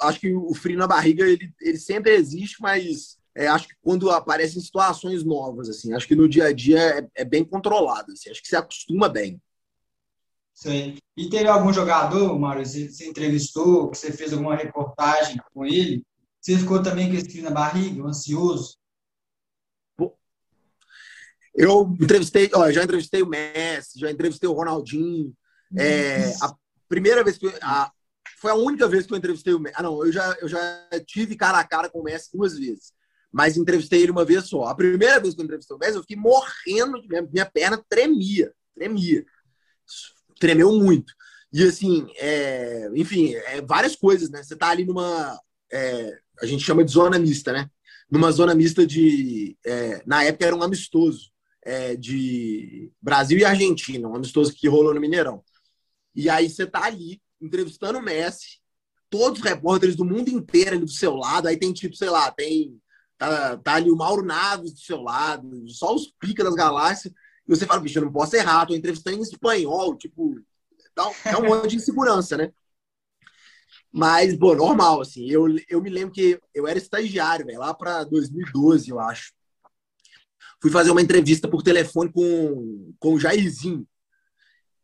[0.00, 4.10] Acho que o frio na barriga ele, ele sempre existe, mas é, acho que quando
[4.10, 8.12] aparecem situações novas, assim, acho que no dia a dia é, é bem controlado.
[8.12, 9.40] Assim, acho que se acostuma bem.
[10.54, 10.96] Sim.
[11.14, 16.02] E teve algum jogador, Mário, você, você entrevistou, que você fez alguma reportagem com ele?
[16.40, 18.78] Você ficou também com esse frio na barriga, ansioso?
[21.54, 25.34] Eu entrevistei, ó, já entrevistei o Messi, já entrevistei o Ronaldinho.
[25.76, 26.54] É, a
[26.88, 27.90] primeira vez que a,
[28.36, 29.74] foi a única vez que eu entrevistei o Messi.
[29.78, 30.60] Ah, não, eu já, eu já
[31.06, 32.92] tive cara a cara com o Messi duas vezes.
[33.32, 34.64] Mas entrevistei ele uma vez só.
[34.64, 38.52] A primeira vez que eu entrevistei o Messi, eu fiquei morrendo, minha, minha perna tremia,
[38.74, 39.24] tremia.
[40.38, 41.12] Tremeu muito.
[41.52, 44.42] E assim, é, enfim, é, várias coisas, né?
[44.42, 45.38] Você tá ali numa.
[45.72, 47.70] É, a gente chama de zona mista, né?
[48.10, 49.56] Numa zona mista de.
[49.64, 51.30] É, na época era um amistoso
[51.62, 55.42] é, de Brasil e Argentina, um amistoso que rolou no Mineirão.
[56.14, 58.60] E aí você tá ali entrevistando o Messi,
[59.10, 62.30] todos os repórteres do mundo inteiro ali do seu lado, aí tem tipo, sei lá,
[62.30, 62.80] tem
[63.18, 67.12] tá, tá ali o Mauro Naves do seu lado, só os pica das galáxias,
[67.46, 70.40] e você fala, bicho, eu não posso errar, tô entrevistando em espanhol, tipo,
[71.24, 72.52] é um monte de insegurança, né?
[73.92, 78.04] Mas, bom, normal, assim, eu, eu me lembro que eu era estagiário, velho, lá para
[78.04, 79.32] 2012, eu acho.
[80.60, 83.86] Fui fazer uma entrevista por telefone com, com o Jairzinho,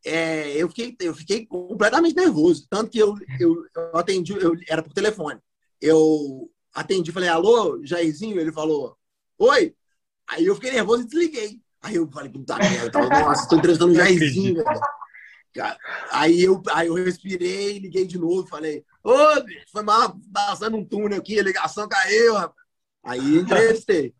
[0.04, 2.66] é, eu, fiquei, eu fiquei completamente nervoso.
[2.68, 5.40] Tanto que eu, eu, eu atendi, eu, era por telefone.
[5.80, 8.40] Eu atendi, falei, alô, Jairzinho?
[8.40, 8.96] Ele falou,
[9.38, 9.74] oi.
[10.28, 11.60] Aí eu fiquei nervoso e desliguei.
[11.82, 14.62] Aí eu falei, puta merda, nossa, estou entrevistando o Jairzinho.
[16.10, 19.12] Aí eu, aí eu respirei, liguei de novo, falei, ô,
[19.70, 22.34] foi mal, passando um túnel aqui, a ligação caiu.
[23.02, 24.14] Aí entrevistei.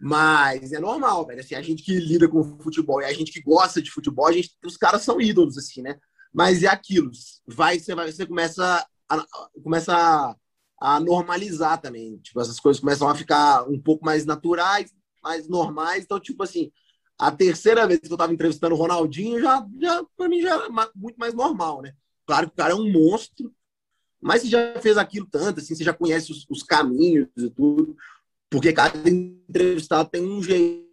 [0.00, 1.40] Mas é normal, velho.
[1.40, 4.32] Assim, a gente que lida com futebol e a gente que gosta de futebol, a
[4.32, 5.98] gente, os caras são ídolos, assim, né?
[6.32, 7.10] Mas é aquilo.
[7.46, 9.26] Vai, você, vai, você começa, a,
[9.62, 10.36] começa a,
[10.80, 12.18] a normalizar também.
[12.18, 16.04] Tipo, essas coisas começam a ficar um pouco mais naturais, mais normais.
[16.04, 16.70] Então, tipo assim,
[17.18, 20.68] a terceira vez que eu tava entrevistando o Ronaldinho, já, já para mim, já é
[20.94, 21.92] muito mais normal, né?
[22.24, 23.52] Claro que o cara é um monstro,
[24.20, 27.96] mas você já fez aquilo tanto, assim, você já conhece os, os caminhos e tudo.
[28.50, 30.88] Porque cada entrevistado tem um jeito.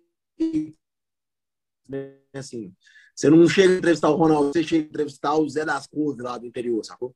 [2.33, 2.73] Assim,
[3.15, 6.23] você não chega a entrevistar o Ronaldo, você chega a entrevistar o Zé das Couves
[6.23, 7.15] lá do interior, sacou?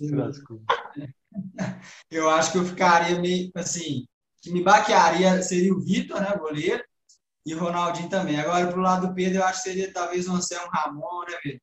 [2.10, 4.06] Eu acho que eu ficaria meio assim,
[4.40, 6.82] que me baquearia seria o Vitor, né, goleiro,
[7.44, 8.40] e o Ronaldinho também.
[8.40, 11.60] Agora, pro lado do Pedro, eu acho que seria talvez um Anselmo Ramon, né, Pedro?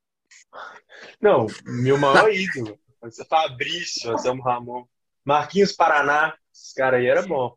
[1.20, 2.80] Não, meu maior ídolo.
[3.28, 4.86] Fabrício, Anselmo Ramon.
[5.24, 7.56] Marquinhos Paraná, esse cara aí era bom.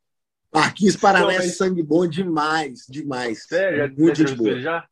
[0.52, 3.44] Marquinhos Paraná é sangue bom demais, demais.
[3.46, 3.78] Sério?
[3.78, 4.60] Já Muito de boa.
[4.60, 4.88] Já?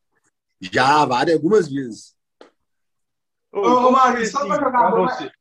[0.59, 2.15] Já, várias, algumas vezes.
[3.51, 5.09] Ô, ô Mário, só pra jogar bola.
[5.09, 5.31] Você...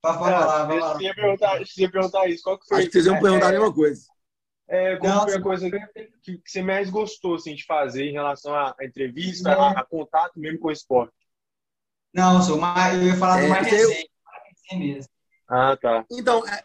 [0.00, 0.94] Pra falar, vai lá.
[0.94, 2.42] Você ia perguntar, ia perguntar isso.
[2.42, 2.78] Qual que foi?
[2.78, 4.06] Acho que vocês iam perguntar é, a mesma coisa.
[4.68, 8.12] É, qual Não, foi a coisa que, que, você mais gostou assim, de fazer em
[8.12, 11.14] relação à entrevista, a, a, contato mesmo com o esporte?
[12.12, 14.10] Não, sou mais, eu ia falar é, do mais recente,
[14.70, 14.78] eu...
[14.78, 15.12] mesmo.
[15.48, 16.04] Ah, tá.
[16.10, 16.62] Então, é,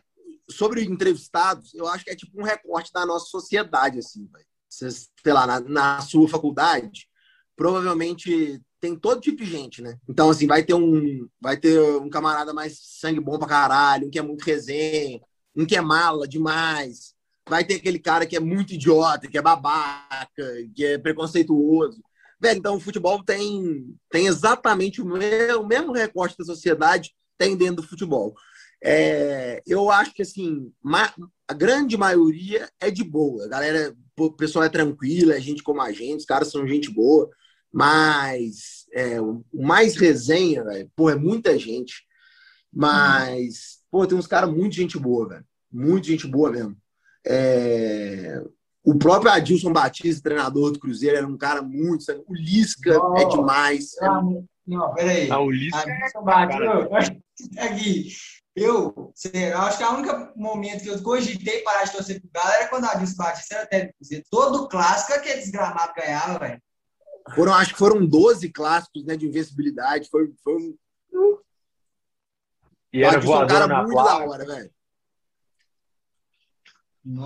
[0.49, 4.29] sobre entrevistados, eu acho que é tipo um recorte da nossa sociedade, assim,
[4.69, 7.07] Você, sei lá, na, na, sua faculdade,
[7.55, 9.97] provavelmente tem todo tipo de gente, né?
[10.09, 14.09] Então, assim, vai ter um, vai ter um camarada mais sangue bom pra caralho, um
[14.09, 15.21] que é muito resenha,
[15.55, 17.13] um que é mala demais.
[17.47, 20.27] vai ter aquele cara que é muito idiota, que é babaca,
[20.75, 22.01] que é preconceituoso.
[22.39, 27.55] Velho, então o futebol tem, tem exatamente o mesmo, o mesmo recorte da sociedade tem
[27.55, 28.35] dentro do futebol.
[28.85, 30.71] É, eu acho que assim,
[31.47, 33.45] a grande maioria é de boa.
[33.45, 36.91] A galera, o pessoal é tranquilo, é gente como a gente, os caras são gente
[36.91, 37.29] boa,
[37.71, 42.03] mas é, o mais resenha, velho, pô, é muita gente.
[42.73, 45.45] Mas, pô, tem uns caras muito gente boa, velho.
[45.71, 46.75] Muito gente boa mesmo.
[47.25, 48.43] É...
[48.83, 52.03] O próprio Adilson Batista, treinador do Cruzeiro, era um cara muito.
[52.27, 53.95] O Lisca oh, é demais.
[54.01, 54.07] É...
[54.67, 55.31] Não, peraí.
[55.31, 57.19] Ah, o Lisca Adilson é Batista.
[57.59, 58.09] Aqui,
[58.55, 62.51] eu, eu acho que o único momento que eu cogitei parar de torcer pro Galo
[62.51, 63.97] era quando o Adilson Batista era técnico.
[64.29, 66.61] Todo clássico aquele desgramado ganhava, velho.
[67.35, 70.09] Foram, acho que foram 12 clássicos né, de invencibilidade.
[70.09, 70.77] Foi, foi um.
[72.91, 74.19] E era voador um cara na muito placa.
[74.19, 74.71] da hora, velho.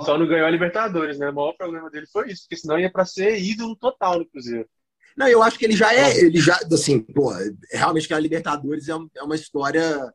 [0.06, 1.30] Só não ganhou a Libertadores, né?
[1.30, 4.68] O maior problema dele foi isso, porque senão ia para ser ídolo total no Cruzeiro.
[5.16, 7.32] Não, eu acho que ele já é, ele já, assim, pô,
[7.72, 10.14] realmente que a Libertadores é, é uma história,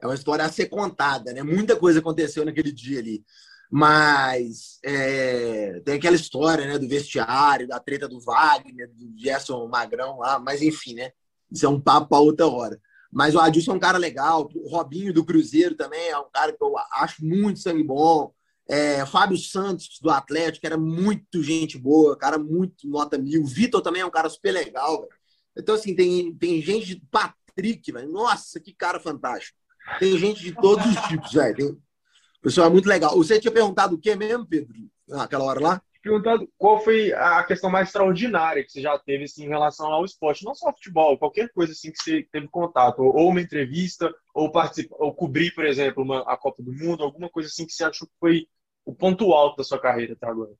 [0.00, 1.42] é uma história a ser contada, né?
[1.42, 3.24] Muita coisa aconteceu naquele dia ali.
[3.70, 10.18] Mas é, tem aquela história, né, do vestiário, da treta do Wagner, do Gerson Magrão
[10.18, 11.12] lá, mas enfim, né?
[11.52, 12.80] Isso é um papo para outra hora.
[13.12, 16.52] Mas o Adilson é um cara legal, o Robinho do Cruzeiro também é um cara
[16.52, 18.32] que eu acho muito sangue bom.
[18.68, 23.44] É, Fábio Santos, do Atlético, era muito gente boa, cara muito nota mil.
[23.44, 25.00] Vitor também é um cara super legal.
[25.00, 25.12] Véio.
[25.56, 28.10] Então, assim, tem, tem gente Patrick, velho.
[28.10, 29.59] Nossa, que cara fantástico.
[29.98, 31.56] Tem gente de todos os tipos, velho.
[31.56, 31.66] Tem...
[31.66, 33.16] O pessoal é muito legal.
[33.16, 34.74] Você tinha perguntado o que mesmo, Pedro,
[35.06, 35.82] naquela hora lá?
[36.02, 40.04] Perguntado qual foi a questão mais extraordinária que você já teve assim, em relação ao
[40.04, 44.50] esporte, não só futebol, qualquer coisa assim que você teve contato, ou uma entrevista, ou
[44.92, 48.08] ou cobrir, por exemplo, uma, a Copa do Mundo, alguma coisa assim que você achou
[48.08, 48.46] que foi
[48.86, 50.52] o ponto alto da sua carreira até agora?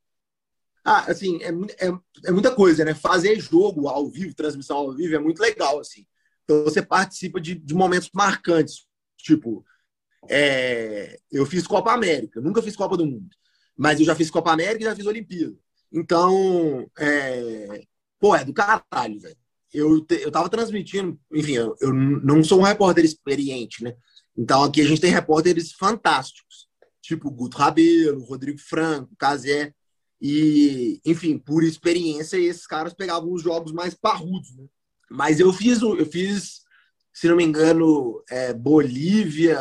[0.84, 1.48] Ah, assim, é,
[1.86, 1.92] é,
[2.26, 2.94] é, muita coisa, né?
[2.94, 6.06] Fazer jogo ao vivo, transmissão ao vivo, é muito legal, assim.
[6.44, 8.86] Então, você participa de, de momentos marcantes.
[9.22, 9.64] Tipo,
[10.28, 13.30] é, eu fiz Copa América, nunca fiz Copa do Mundo,
[13.76, 15.56] mas eu já fiz Copa América e já fiz Olimpíada.
[15.92, 17.82] Então, é,
[18.18, 19.36] pô, é do caralho, velho.
[19.72, 23.94] Eu, eu tava transmitindo, enfim, eu, eu não sou um repórter experiente, né?
[24.36, 26.70] Então, aqui a gente tem repórteres fantásticos
[27.10, 29.74] tipo Guto Rabelo, Rodrigo Franco, Casé.
[30.20, 34.66] E, enfim, por experiência, esses caras pegavam os jogos mais parrudos, né?
[35.10, 36.60] Mas eu fiz, eu fiz,
[37.12, 39.58] se não me engano, é, Bolívia.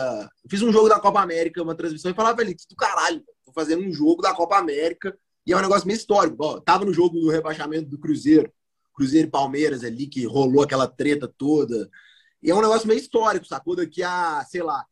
[0.49, 3.83] Fiz um jogo da Copa América, uma transmissão, e falava ali, do caralho, tô fazendo
[3.83, 6.37] um jogo da Copa América, e é um negócio meio histórico.
[6.39, 8.51] Ó, tava no jogo do rebaixamento do Cruzeiro,
[8.93, 11.89] Cruzeiro e Palmeiras ali, que rolou aquela treta toda.
[12.41, 13.75] E é um negócio meio histórico, sacou?
[13.75, 14.85] Daqui a, sei lá,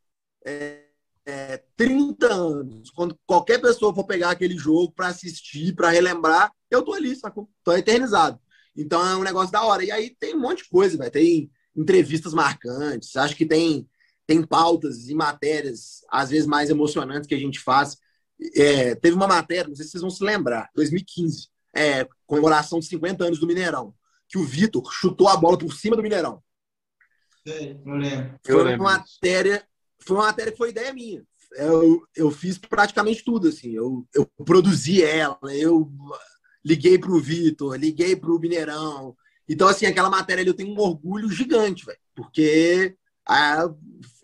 [0.45, 0.83] é,
[1.25, 6.81] é, 30 anos, quando qualquer pessoa for pegar aquele jogo para assistir, para relembrar, eu
[6.81, 7.49] tô ali, sacou?
[7.63, 8.39] Tô eternizado.
[8.75, 9.83] Então é um negócio da hora.
[9.83, 11.11] E aí tem um monte de coisa, velho.
[11.11, 13.87] Tem entrevistas marcantes, acho que tem,
[14.25, 17.97] tem pautas e matérias, às vezes mais emocionantes, que a gente faz.
[18.55, 22.85] É, teve uma matéria, não sei se vocês vão se lembrar, 2015, é, comemoração de
[22.87, 23.93] 50 anos do Mineirão,
[24.27, 26.43] que o Vitor chutou a bola por cima do Mineirão.
[27.47, 28.39] Sei, eu lembro.
[28.43, 29.65] Foi uma matéria
[29.99, 31.23] foi uma matéria que foi ideia minha.
[31.53, 33.71] Eu, eu fiz praticamente tudo, assim.
[33.71, 35.91] Eu, eu produzi ela, eu
[36.63, 39.15] liguei para o Vitor, liguei para o Mineirão.
[39.47, 41.97] Então, assim, aquela matéria ali eu tenho um orgulho gigante, velho.
[42.15, 43.69] Porque a,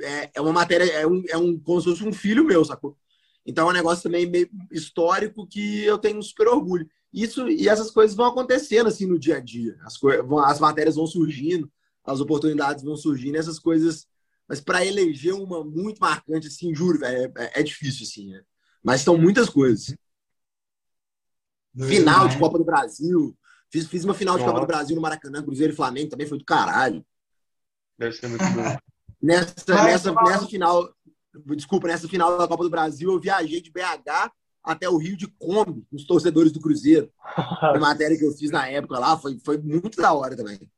[0.01, 2.97] é, é uma matéria, é um, é um, como se fosse um filho meu, sacou?
[3.45, 6.89] Então é um negócio também meio histórico que eu tenho um super orgulho.
[7.13, 9.77] Isso, e essas coisas vão acontecendo assim no dia a dia.
[9.83, 9.97] As,
[10.45, 11.71] as matérias vão surgindo,
[12.05, 14.07] as oportunidades vão surgindo, essas coisas
[14.47, 18.41] mas para eleger uma muito marcante, assim, juro, velho, é, é, difícil, assim, né?
[18.83, 19.95] Mas são muitas coisas.
[21.75, 23.35] Final de Copa do Brasil.
[23.73, 26.37] Fiz, fiz uma final de Copa do Brasil no Maracanã, Cruzeiro e Flamengo, também foi
[26.37, 27.03] do caralho.
[27.97, 28.77] Deve ser muito bom.
[29.19, 30.93] Nessa, nessa, nessa final,
[31.55, 34.31] desculpa, nessa final da Copa do Brasil, eu viajei de BH
[34.61, 37.09] até o Rio de Kombi, os torcedores do Cruzeiro.
[37.25, 40.69] a matéria que eu fiz na época lá foi, foi muito da hora também.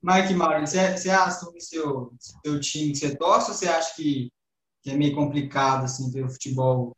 [0.00, 4.30] Mike Mauro, você, você assume seu, seu time que você torce ou você acha que,
[4.80, 6.96] que é meio complicado assim, ver o futebol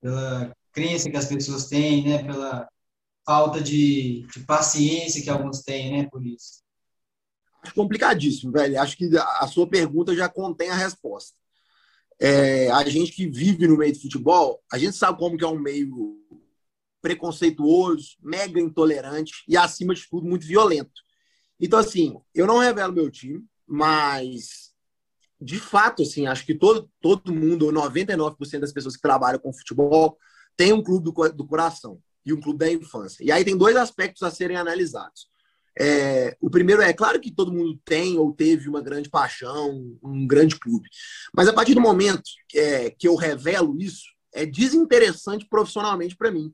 [0.00, 2.24] pela crença que as pessoas têm, né?
[2.24, 2.66] Pela
[3.26, 6.08] falta de, de paciência que alguns têm, né?
[6.08, 6.62] Por isso.
[7.60, 8.80] Acho complicadíssimo, velho.
[8.80, 11.36] Acho que a sua pergunta já contém a resposta.
[12.20, 15.48] É, a gente que vive no meio do futebol, a gente sabe como que é
[15.48, 16.16] um meio
[17.02, 21.02] preconceituoso, mega intolerante e, acima de tudo, muito violento.
[21.58, 24.72] Então, assim, eu não revelo meu time, mas
[25.40, 29.52] de fato, assim, acho que todo, todo mundo, ou 99% das pessoas que trabalham com
[29.52, 30.16] futebol,
[30.56, 33.24] tem um clube do, do coração e um clube da infância.
[33.24, 35.28] E aí tem dois aspectos a serem analisados.
[35.78, 40.26] É, o primeiro é, claro que todo mundo tem ou teve uma grande paixão, um
[40.26, 40.88] grande clube.
[41.34, 42.22] Mas a partir do momento
[42.54, 46.52] é, que eu revelo isso, é desinteressante profissionalmente para mim.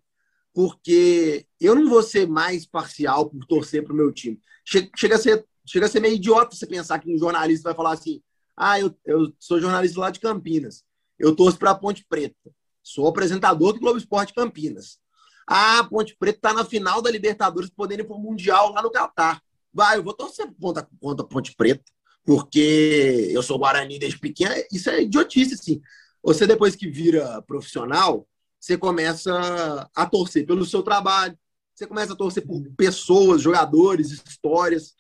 [0.53, 4.39] Porque eu não vou ser mais parcial por torcer para o meu time.
[4.65, 7.93] Chega a, ser, chega a ser meio idiota você pensar que um jornalista vai falar
[7.93, 8.21] assim:
[8.57, 10.85] ah, eu, eu sou jornalista lá de Campinas,
[11.19, 12.37] eu torço para a Ponte Preta,
[12.83, 15.01] sou apresentador do Globo Esporte Campinas.
[15.47, 18.91] Ah, Ponte Preta está na final da Libertadores, podendo ir para o Mundial lá no
[18.91, 19.43] Catar.
[19.73, 21.85] Vai, eu vou torcer contra, contra Ponte Preta,
[22.25, 24.55] porque eu sou Guarani desde pequeno.
[24.71, 25.81] Isso é idiotice, assim.
[26.23, 28.27] Você, depois que vira profissional,
[28.61, 31.37] você começa a torcer pelo seu trabalho,
[31.75, 34.95] você começa a torcer por pessoas, jogadores, histórias.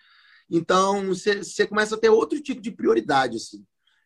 [0.50, 3.64] Então, você, você começa a ter outro tipo de prioridade, assim.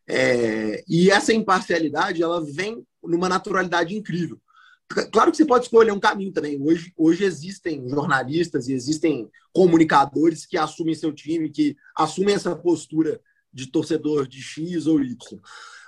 [0.08, 4.40] É, e essa imparcialidade, ela vem numa naturalidade incrível.
[4.88, 6.60] Claro que você pode escolher um caminho também.
[6.62, 13.20] Hoje, hoje existem jornalistas e existem comunicadores que assumem seu time, que assumem essa postura
[13.52, 15.40] de torcedor de X ou Y.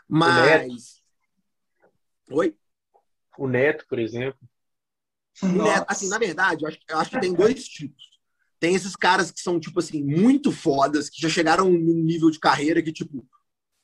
[0.09, 1.01] Mas.
[2.29, 2.57] O Oi?
[3.37, 4.39] O Neto, por exemplo.
[5.43, 8.09] O Neto, assim, na verdade, eu acho, eu acho que tem dois tipos.
[8.59, 12.41] Tem esses caras que são, tipo assim, muito fodas, que já chegaram num nível de
[12.41, 13.25] carreira que, tipo,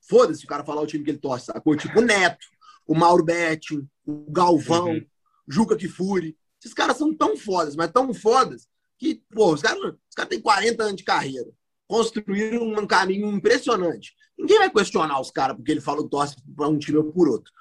[0.00, 1.76] foda-se o cara falar o time que ele torce, sacou?
[1.76, 2.44] Tipo, o Neto
[2.86, 5.06] o Mauro Betting, o Galvão, uhum.
[5.48, 6.36] Juca Kifuri.
[6.60, 8.68] Esses caras são tão fodas, mas tão fodas,
[8.98, 11.50] que, pô, os caras, os caras têm 40 anos de carreira.
[11.86, 14.14] Construíram um caminho impressionante.
[14.38, 17.28] Ninguém vai questionar os caras porque ele fala que torce para um time ou por
[17.28, 17.52] outro.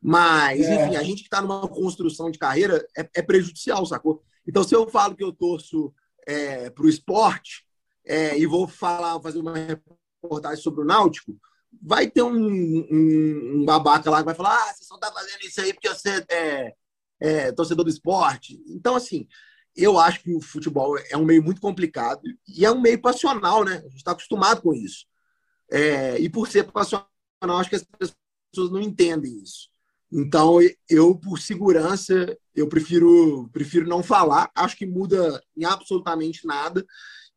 [0.00, 0.86] Mas, é.
[0.86, 4.22] enfim, a gente que está numa construção de carreira é, é, prejudicial, sacou?
[4.46, 5.92] Então, se eu falo que eu torço
[6.26, 7.64] é, para o esporte
[8.04, 11.36] é, e vou falar, fazer uma reportagem sobre o Náutico,
[11.82, 15.42] vai ter um, um, um, babaca lá que vai falar: ah, você só tá fazendo
[15.42, 16.74] isso aí porque você é,
[17.20, 18.62] é, torcedor do esporte.
[18.68, 19.26] Então, assim,
[19.76, 23.64] eu acho que o futebol é um meio muito complicado e é um meio passional,
[23.64, 23.76] né?
[23.76, 25.06] A gente está acostumado com isso.
[25.70, 27.08] É, e por ser passional,
[27.42, 27.86] acho que as
[28.50, 29.68] pessoas não entendem isso.
[30.10, 34.50] Então, eu, por segurança, eu prefiro, prefiro não falar.
[34.54, 36.84] Acho que muda em absolutamente nada.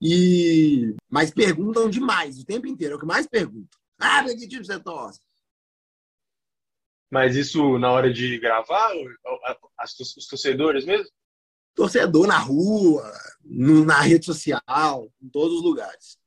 [0.02, 3.81] E mas perguntam demais o tempo inteiro, é o que mais perguntam.
[4.02, 5.20] Ah, que time você torce?
[7.12, 8.92] Mas isso na hora de gravar,
[10.18, 11.08] os torcedores mesmo?
[11.76, 16.18] Torcedor na rua, na rede social, em todos os lugares.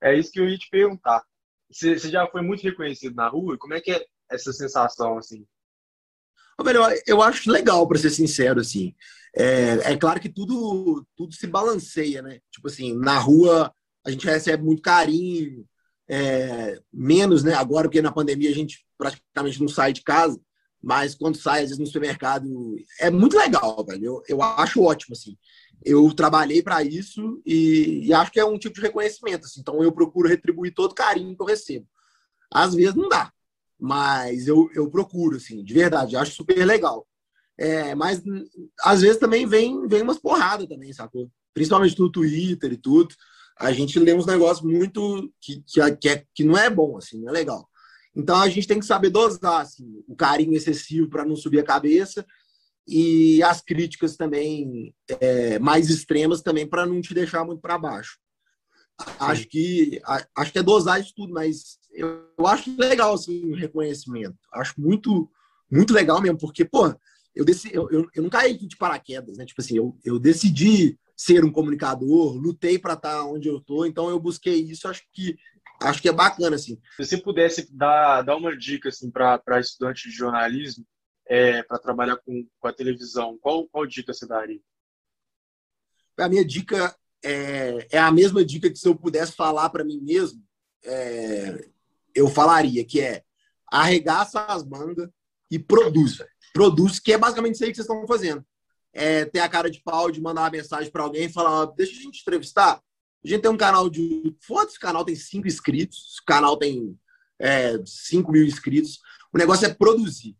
[0.00, 1.22] É isso que eu ia te perguntar.
[1.70, 3.58] Você, já foi muito reconhecido na rua?
[3.58, 5.46] Como é que é essa sensação, assim?
[6.62, 8.94] Velho, eu acho legal, para ser sincero, assim.
[9.34, 12.40] É, é claro que tudo, tudo se balanceia, né?
[12.50, 13.72] Tipo assim, na rua
[14.04, 15.66] a gente recebe muito carinho,
[16.12, 17.54] é, menos, né?
[17.54, 20.40] Agora, porque na pandemia a gente praticamente não sai de casa,
[20.82, 22.48] mas quando sai, às vezes, no supermercado,
[22.98, 24.04] é muito legal, velho.
[24.04, 25.38] Eu, eu acho ótimo, assim.
[25.84, 29.60] Eu trabalhei para isso e, e, acho que é um tipo de reconhecimento, assim.
[29.60, 31.86] Então, eu procuro retribuir todo carinho que eu recebo.
[32.50, 33.32] Às vezes não dá,
[33.78, 36.16] mas eu, eu procuro, assim, de verdade.
[36.16, 37.06] acho super legal.
[37.56, 38.20] É, mas,
[38.80, 41.30] às vezes, também vem, vem umas porradas também, sacou?
[41.54, 43.14] Principalmente no Twitter e tudo
[43.60, 47.20] a gente lê uns negócios muito que, que, que, é, que não é bom, assim,
[47.20, 47.68] não é legal.
[48.16, 51.64] Então a gente tem que saber dosar assim, o carinho excessivo para não subir a
[51.64, 52.26] cabeça
[52.88, 58.18] e as críticas também é, mais extremas também para não te deixar muito para baixo.
[59.18, 60.00] Acho que
[60.34, 64.36] acho que é dosar isso tudo, mas eu, eu acho legal assim, o reconhecimento.
[64.54, 65.30] Acho muito
[65.70, 66.94] muito legal mesmo, porque pô,
[67.34, 69.44] eu, decidi, eu, eu, eu não caí de paraquedas, né?
[69.44, 73.86] Tipo assim, eu, eu decidi ser um comunicador, lutei para estar tá onde eu estou,
[73.86, 75.36] então eu busquei isso, acho que
[75.82, 76.78] acho que é bacana assim.
[76.96, 80.84] Se você pudesse dar, dar uma dica assim para estudante de jornalismo,
[81.26, 84.60] é, para trabalhar com, com a televisão, qual, qual dica você daria?
[86.18, 90.00] A minha dica é, é a mesma dica que se eu pudesse falar para mim
[90.00, 90.42] mesmo,
[90.84, 91.68] é,
[92.14, 93.22] eu falaria, que é
[93.70, 95.08] arregaça as mangas
[95.50, 96.26] e produza.
[96.52, 98.44] Produz, que é basicamente isso aí que vocês estão fazendo
[98.92, 101.92] é, ter a cara de pau de mandar uma mensagem para alguém e falar: deixa
[101.92, 102.80] a gente entrevistar.
[103.24, 104.34] A gente tem um canal de.
[104.40, 106.98] Foda-se, o canal tem cinco inscritos, o canal tem
[107.38, 109.00] é, 5 mil inscritos.
[109.32, 110.36] O negócio é produzir.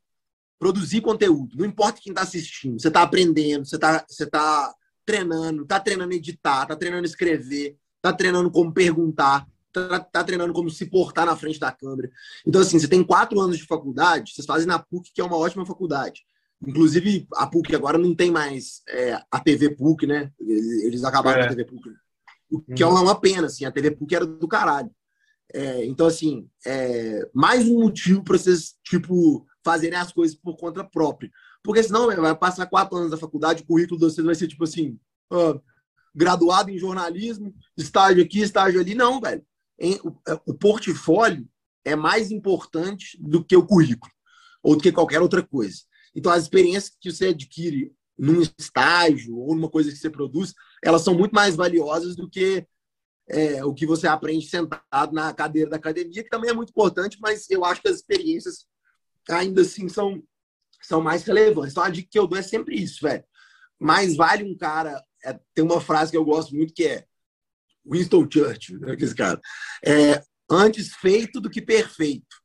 [0.58, 1.56] Produzir conteúdo.
[1.56, 2.80] Não importa quem está assistindo.
[2.80, 8.12] Você está aprendendo, você está você tá treinando, está treinando editar, está treinando escrever, está
[8.12, 12.10] treinando como perguntar, está tá treinando como se portar na frente da câmera.
[12.46, 15.36] Então, assim, você tem quatro anos de faculdade, vocês fazem na PUC, que é uma
[15.36, 16.22] ótima faculdade.
[16.66, 20.30] Inclusive, a PUC agora não tem mais é, a TV PUC, né?
[20.38, 21.46] Eles acabaram é.
[21.46, 21.90] com a TV PUC.
[22.50, 23.00] O que é uhum.
[23.00, 23.64] uma pena, assim.
[23.64, 24.90] A TV PUC era do caralho.
[25.52, 30.84] É, então, assim, é, mais um motivo para vocês, tipo, fazerem as coisas por conta
[30.84, 31.30] própria.
[31.62, 34.64] Porque senão vai passar quatro anos da faculdade, o currículo de vocês vai ser tipo
[34.64, 34.98] assim:
[35.32, 35.60] uh,
[36.14, 38.94] graduado em jornalismo, estágio aqui, estágio ali.
[38.94, 39.44] Não, velho.
[39.80, 41.48] O, é, o portfólio
[41.84, 44.12] é mais importante do que o currículo,
[44.62, 45.78] ou do que qualquer outra coisa.
[46.14, 50.52] Então, as experiências que você adquire num estágio ou numa coisa que você produz,
[50.82, 52.66] elas são muito mais valiosas do que
[53.28, 57.16] é, o que você aprende sentado na cadeira da academia, que também é muito importante,
[57.20, 58.66] mas eu acho que as experiências
[59.28, 60.22] ainda assim são,
[60.82, 61.72] são mais relevantes.
[61.72, 63.24] Então, a dica que eu dou é sempre isso, velho.
[63.78, 65.02] Mais vale um cara.
[65.24, 67.06] É, tem uma frase que eu gosto muito que é
[67.84, 69.40] Winston Churchill, né, esse cara.
[69.84, 72.40] É, antes feito do que perfeito.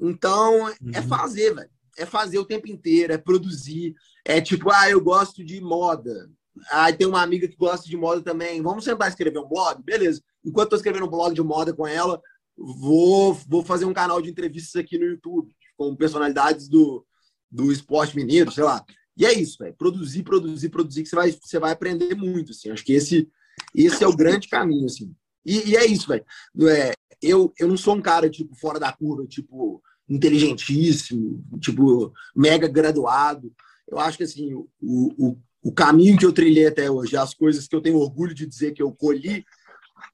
[0.00, 0.90] Então, é uhum.
[0.94, 1.70] é fazer, velho.
[1.98, 3.94] É fazer o tempo inteiro, é produzir.
[4.24, 6.30] É tipo, ah, eu gosto de moda.
[6.70, 8.62] Aí tem uma amiga que gosta de moda também.
[8.62, 9.82] Vamos sentar e escrever um blog?
[9.82, 10.22] Beleza.
[10.44, 12.20] Enquanto estou escrevendo um blog de moda com ela,
[12.56, 17.04] vou, vou fazer um canal de entrevistas aqui no YouTube, com personalidades do,
[17.50, 18.84] do esporte mineiro, sei lá.
[19.16, 19.74] E é isso, velho.
[19.74, 22.70] Produzir, produzir, produzir, que você vai, você vai aprender muito, assim.
[22.70, 23.28] Acho que esse,
[23.84, 25.14] esse é o grande caminho, assim.
[25.44, 26.24] E, e é isso, velho.
[26.68, 32.68] É, eu, eu não sou um cara, tipo, fora da curva, tipo, inteligentíssimo, tipo, mega
[32.68, 33.52] graduado.
[33.88, 37.66] Eu acho que, assim, o, o, o caminho que eu trilhei até hoje, as coisas
[37.66, 39.44] que eu tenho orgulho de dizer que eu colhi,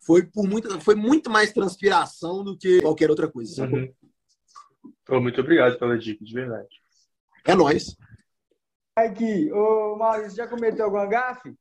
[0.04, 3.66] foi por muito, foi muito mais transpiração do que qualquer outra coisa.
[3.66, 3.92] Uhum.
[5.08, 6.68] Oh, muito obrigado pela dica, de verdade.
[7.44, 7.96] É nóis.
[8.96, 11.54] Aqui, ô Maurício, já cometeu alguma gafe?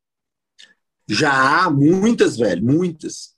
[1.08, 3.36] Já, muitas, velho, muitas.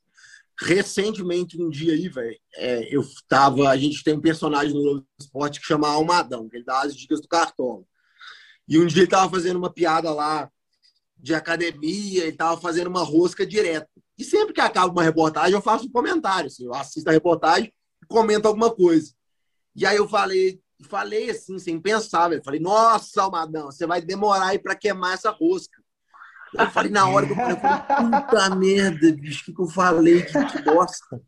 [0.59, 3.69] Recentemente, um dia aí, velho, é, eu tava.
[3.69, 7.21] A gente tem um personagem no esporte que chama Almadão, que ele dá as dicas
[7.21, 7.85] do cartão.
[8.67, 10.49] E um dia ele tava fazendo uma piada lá
[11.17, 13.87] de academia, ele tava fazendo uma rosca direto.
[14.17, 16.47] E sempre que acaba uma reportagem, eu faço um comentário.
[16.47, 19.13] Assim, eu assisto a reportagem e comento alguma coisa.
[19.75, 22.43] E aí eu falei, falei assim, sem pensar, velho.
[22.43, 25.82] Falei, nossa, Almadão, você vai demorar aí para queimar essa rosca.
[26.57, 30.23] Eu falei, na hora que eu falei, puta merda, bicho, o que, que eu falei?
[30.23, 31.21] Que, que bosta.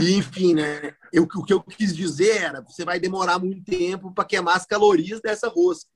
[0.00, 0.94] E, enfim, né?
[1.12, 4.66] Eu, o que eu quis dizer era: você vai demorar muito tempo para queimar as
[4.66, 5.90] calorias dessa rosca.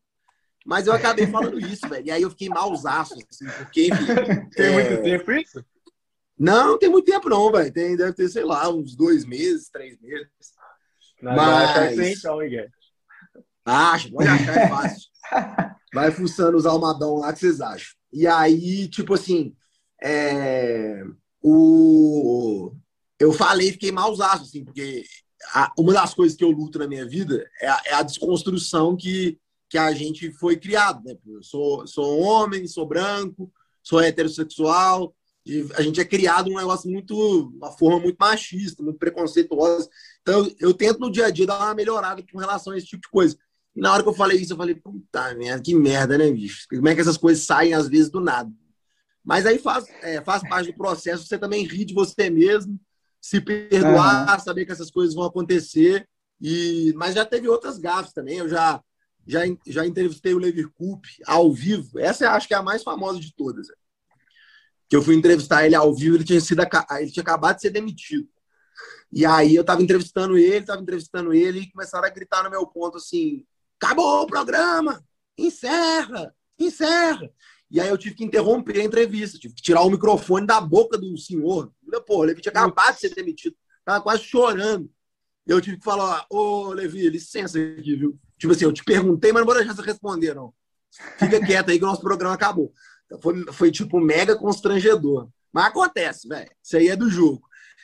[0.65, 2.07] Mas eu acabei falando isso, velho.
[2.07, 4.07] E aí eu fiquei mausaço, assim, porque, enfim.
[4.55, 4.73] Tem é...
[4.73, 5.65] muito tempo isso?
[6.39, 7.73] Não, não tem muito tempo, não, velho.
[7.73, 10.29] Tem, deve ter, sei lá, uns dois meses, três meses.
[11.21, 11.97] Não, Mas...
[11.97, 12.69] Não, então, Miguel.
[13.65, 15.11] Acha, pode achar, é fácil.
[15.93, 17.95] Vai fuçando os almadão lá que vocês acham.
[18.13, 19.55] E aí, tipo assim,
[20.03, 21.03] é...
[21.43, 22.73] o...
[23.19, 25.05] eu falei, fiquei mausaço, assim, porque
[25.53, 25.73] a...
[25.79, 29.39] uma das coisas que eu luto na minha vida é a, é a desconstrução que,
[29.69, 31.17] que a gente foi criado, né?
[31.27, 35.15] Eu sou, sou homem, sou branco, sou heterossexual,
[35.45, 39.89] e a gente é criado um negócio muito, uma forma muito machista, muito preconceituosa.
[40.21, 42.87] Então, eu, eu tento no dia a dia dar uma melhorada com relação a esse
[42.87, 43.37] tipo de coisa.
[43.75, 46.67] E na hora que eu falei isso, eu falei, puta merda, que merda, né, bicho?
[46.69, 48.51] Como é que essas coisas saem às vezes do nada?
[49.25, 52.81] Mas aí faz, é, faz parte do processo você também rir de você mesmo,
[53.21, 54.45] se perdoar, uhum.
[54.45, 56.09] saber que essas coisas vão acontecer.
[56.41, 58.39] E, mas já teve outras gafas também.
[58.39, 58.83] Eu já,
[59.27, 61.99] já, já entrevistei o Levi Coupe ao vivo.
[61.99, 63.69] Essa eu acho que é a mais famosa de todas.
[64.89, 66.63] Que eu fui entrevistar ele ao vivo, ele tinha, sido,
[66.99, 68.29] ele tinha acabado de ser demitido.
[69.13, 72.67] E aí eu tava entrevistando ele, tava entrevistando ele, e começaram a gritar no meu
[72.67, 73.45] ponto assim:
[73.81, 75.03] acabou o programa,
[75.37, 77.31] encerra, encerra.
[77.71, 80.99] E aí eu tive que interromper a entrevista, tive que tirar o microfone da boca
[80.99, 81.73] do senhor.
[82.07, 84.91] Pô, o Levi tinha acabado de ser demitido, tava quase chorando.
[85.47, 88.19] Eu tive que falar, ô Levi, licença aqui, viu?
[88.39, 90.53] Tipo assim, eu te perguntei, mas não vou deixar você responder, não.
[91.19, 92.73] Fica quieto aí que o nosso programa acabou.
[93.21, 95.29] Foi, foi tipo mega constrangedor.
[95.53, 96.51] Mas acontece, velho.
[96.63, 97.43] Isso aí é do jogo.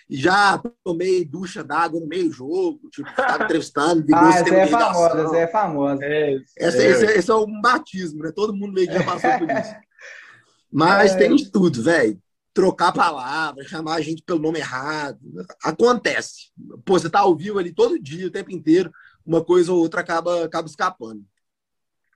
[0.09, 4.05] Já tomei ducha d'água no meio do jogo, tipo, estava entrevistando.
[4.15, 6.05] ah, essa é famosa, essa é famosa.
[6.05, 6.91] É, essa, é.
[6.91, 8.31] Esse, é, esse, é um batismo, né?
[8.35, 9.75] Todo mundo meio que já passou por isso.
[10.71, 11.19] Mas é.
[11.19, 12.21] tem de tudo, velho.
[12.55, 15.19] Trocar palavras, chamar a gente pelo nome errado.
[15.63, 16.53] Acontece.
[16.85, 18.91] Pô, você tá ao vivo ali todo dia, o tempo inteiro,
[19.25, 21.23] uma coisa ou outra acaba, acaba escapando.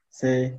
[0.09, 0.59] Sei.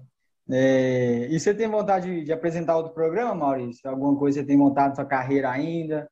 [0.49, 1.27] É...
[1.29, 3.89] E você tem vontade de, de apresentar outro programa, Maurício?
[3.89, 6.09] Alguma coisa você tem montado na sua carreira ainda?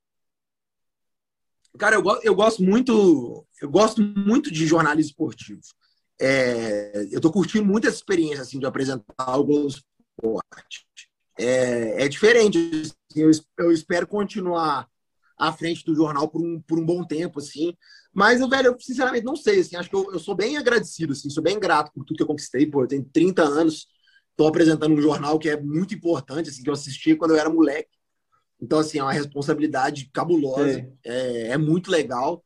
[1.77, 5.61] Cara, eu, eu gosto muito, eu gosto muito de jornalismo esportivo.
[6.19, 10.85] É, eu estou curtindo muito essa experiência assim, de apresentar o Globo Esporte.
[11.37, 12.57] É, é diferente.
[12.57, 14.87] Assim, eu, eu, espero continuar
[15.37, 17.73] à frente do jornal por um, por um bom tempo, assim.
[18.13, 19.61] Mas, velho, eu sinceramente não sei.
[19.61, 22.23] Assim, acho que eu, eu sou bem agradecido, assim, sou bem grato por tudo que
[22.23, 22.65] eu conquistei.
[22.65, 23.87] Pô, eu tenho 30 anos,
[24.31, 27.49] estou apresentando um jornal que é muito importante, assim, que eu assisti quando eu era
[27.49, 27.98] moleque.
[28.61, 32.43] Então, assim, é uma responsabilidade cabulosa, é, é, muito legal.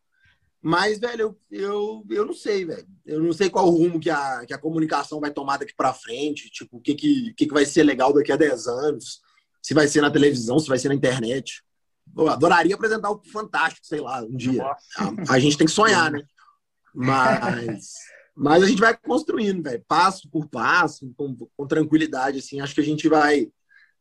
[0.62, 2.88] Mas, velho, eu, eu, eu não sei, velho.
[3.06, 6.50] Eu não sei qual rumo que a, que a comunicação vai tomar daqui para frente.
[6.50, 9.22] Tipo, o que, que, que, que vai ser legal daqui a 10 anos.
[9.62, 11.62] Se vai ser na televisão, se vai ser na internet.
[12.16, 14.64] Eu adoraria apresentar o Fantástico, sei lá, um dia.
[14.64, 16.24] A, a, gente tem que sonhar, né?
[16.94, 17.94] Mas,
[18.36, 19.84] mas a gente vai construindo, velho.
[19.86, 22.62] Passo por passo, com, com tranquilidade, assim.
[22.62, 23.50] Acho que a gente vai,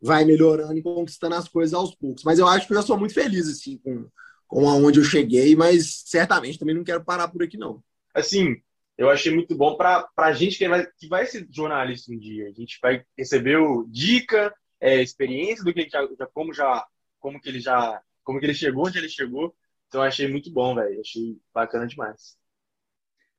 [0.03, 2.24] vai melhorando e conquistando as coisas aos poucos.
[2.24, 4.09] Mas eu acho que eu já sou muito feliz, assim, com
[4.53, 7.82] com aonde eu cheguei, mas certamente também não quero parar por aqui, não.
[8.12, 8.61] Assim,
[8.98, 12.48] eu achei muito bom para a gente que vai, que vai ser jornalista um dia.
[12.48, 16.86] A gente vai receber o dica, é, experiência do que já, já, como já
[17.18, 19.55] como que ele já como que ele chegou onde ele chegou.
[19.88, 21.00] Então achei muito bom, velho.
[21.00, 22.36] Achei bacana demais.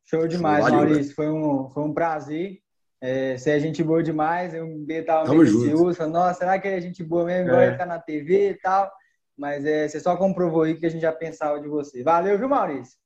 [0.06, 1.14] Show demais, Valeu, Maurício.
[1.14, 2.60] Foi um, foi um prazer.
[3.06, 4.54] É, você é gente boa demais.
[4.54, 6.08] Eu estava meio ansioso.
[6.08, 7.52] Nossa, será que é gente boa mesmo?
[7.52, 7.54] É.
[7.54, 8.90] Vai ficar na TV e tal.
[9.38, 12.02] Mas é, você só comprovou aí que a gente já pensava de você.
[12.02, 12.98] Valeu, viu, Maurício?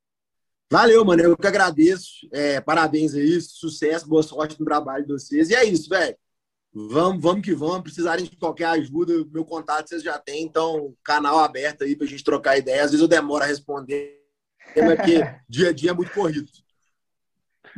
[0.72, 1.24] Valeu, mano.
[1.24, 2.28] Eu que agradeço.
[2.32, 5.50] É, parabéns aí, sucesso, boa sorte no trabalho de vocês.
[5.50, 6.16] E é isso, velho.
[6.72, 7.82] Vamos, vamos que vamos.
[7.82, 10.44] Precisarem de qualquer ajuda, meu contato vocês já têm.
[10.44, 12.84] Então, canal aberto aí pra gente trocar ideia.
[12.84, 14.22] Às vezes eu demoro a responder,
[14.76, 16.48] porque dia a dia é muito corrido.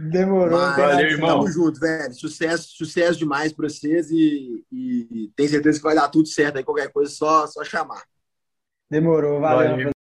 [0.08, 0.58] Demorou.
[0.58, 1.40] Mas, Valeu, irmão.
[1.40, 2.14] Tamo junto, velho.
[2.14, 6.64] Sucesso, sucesso demais pra vocês e, e tenho certeza que vai dar tudo certo aí.
[6.64, 8.04] Qualquer coisa, só, só chamar.
[8.90, 9.72] Demorou, valeu.
[9.72, 9.99] valeu.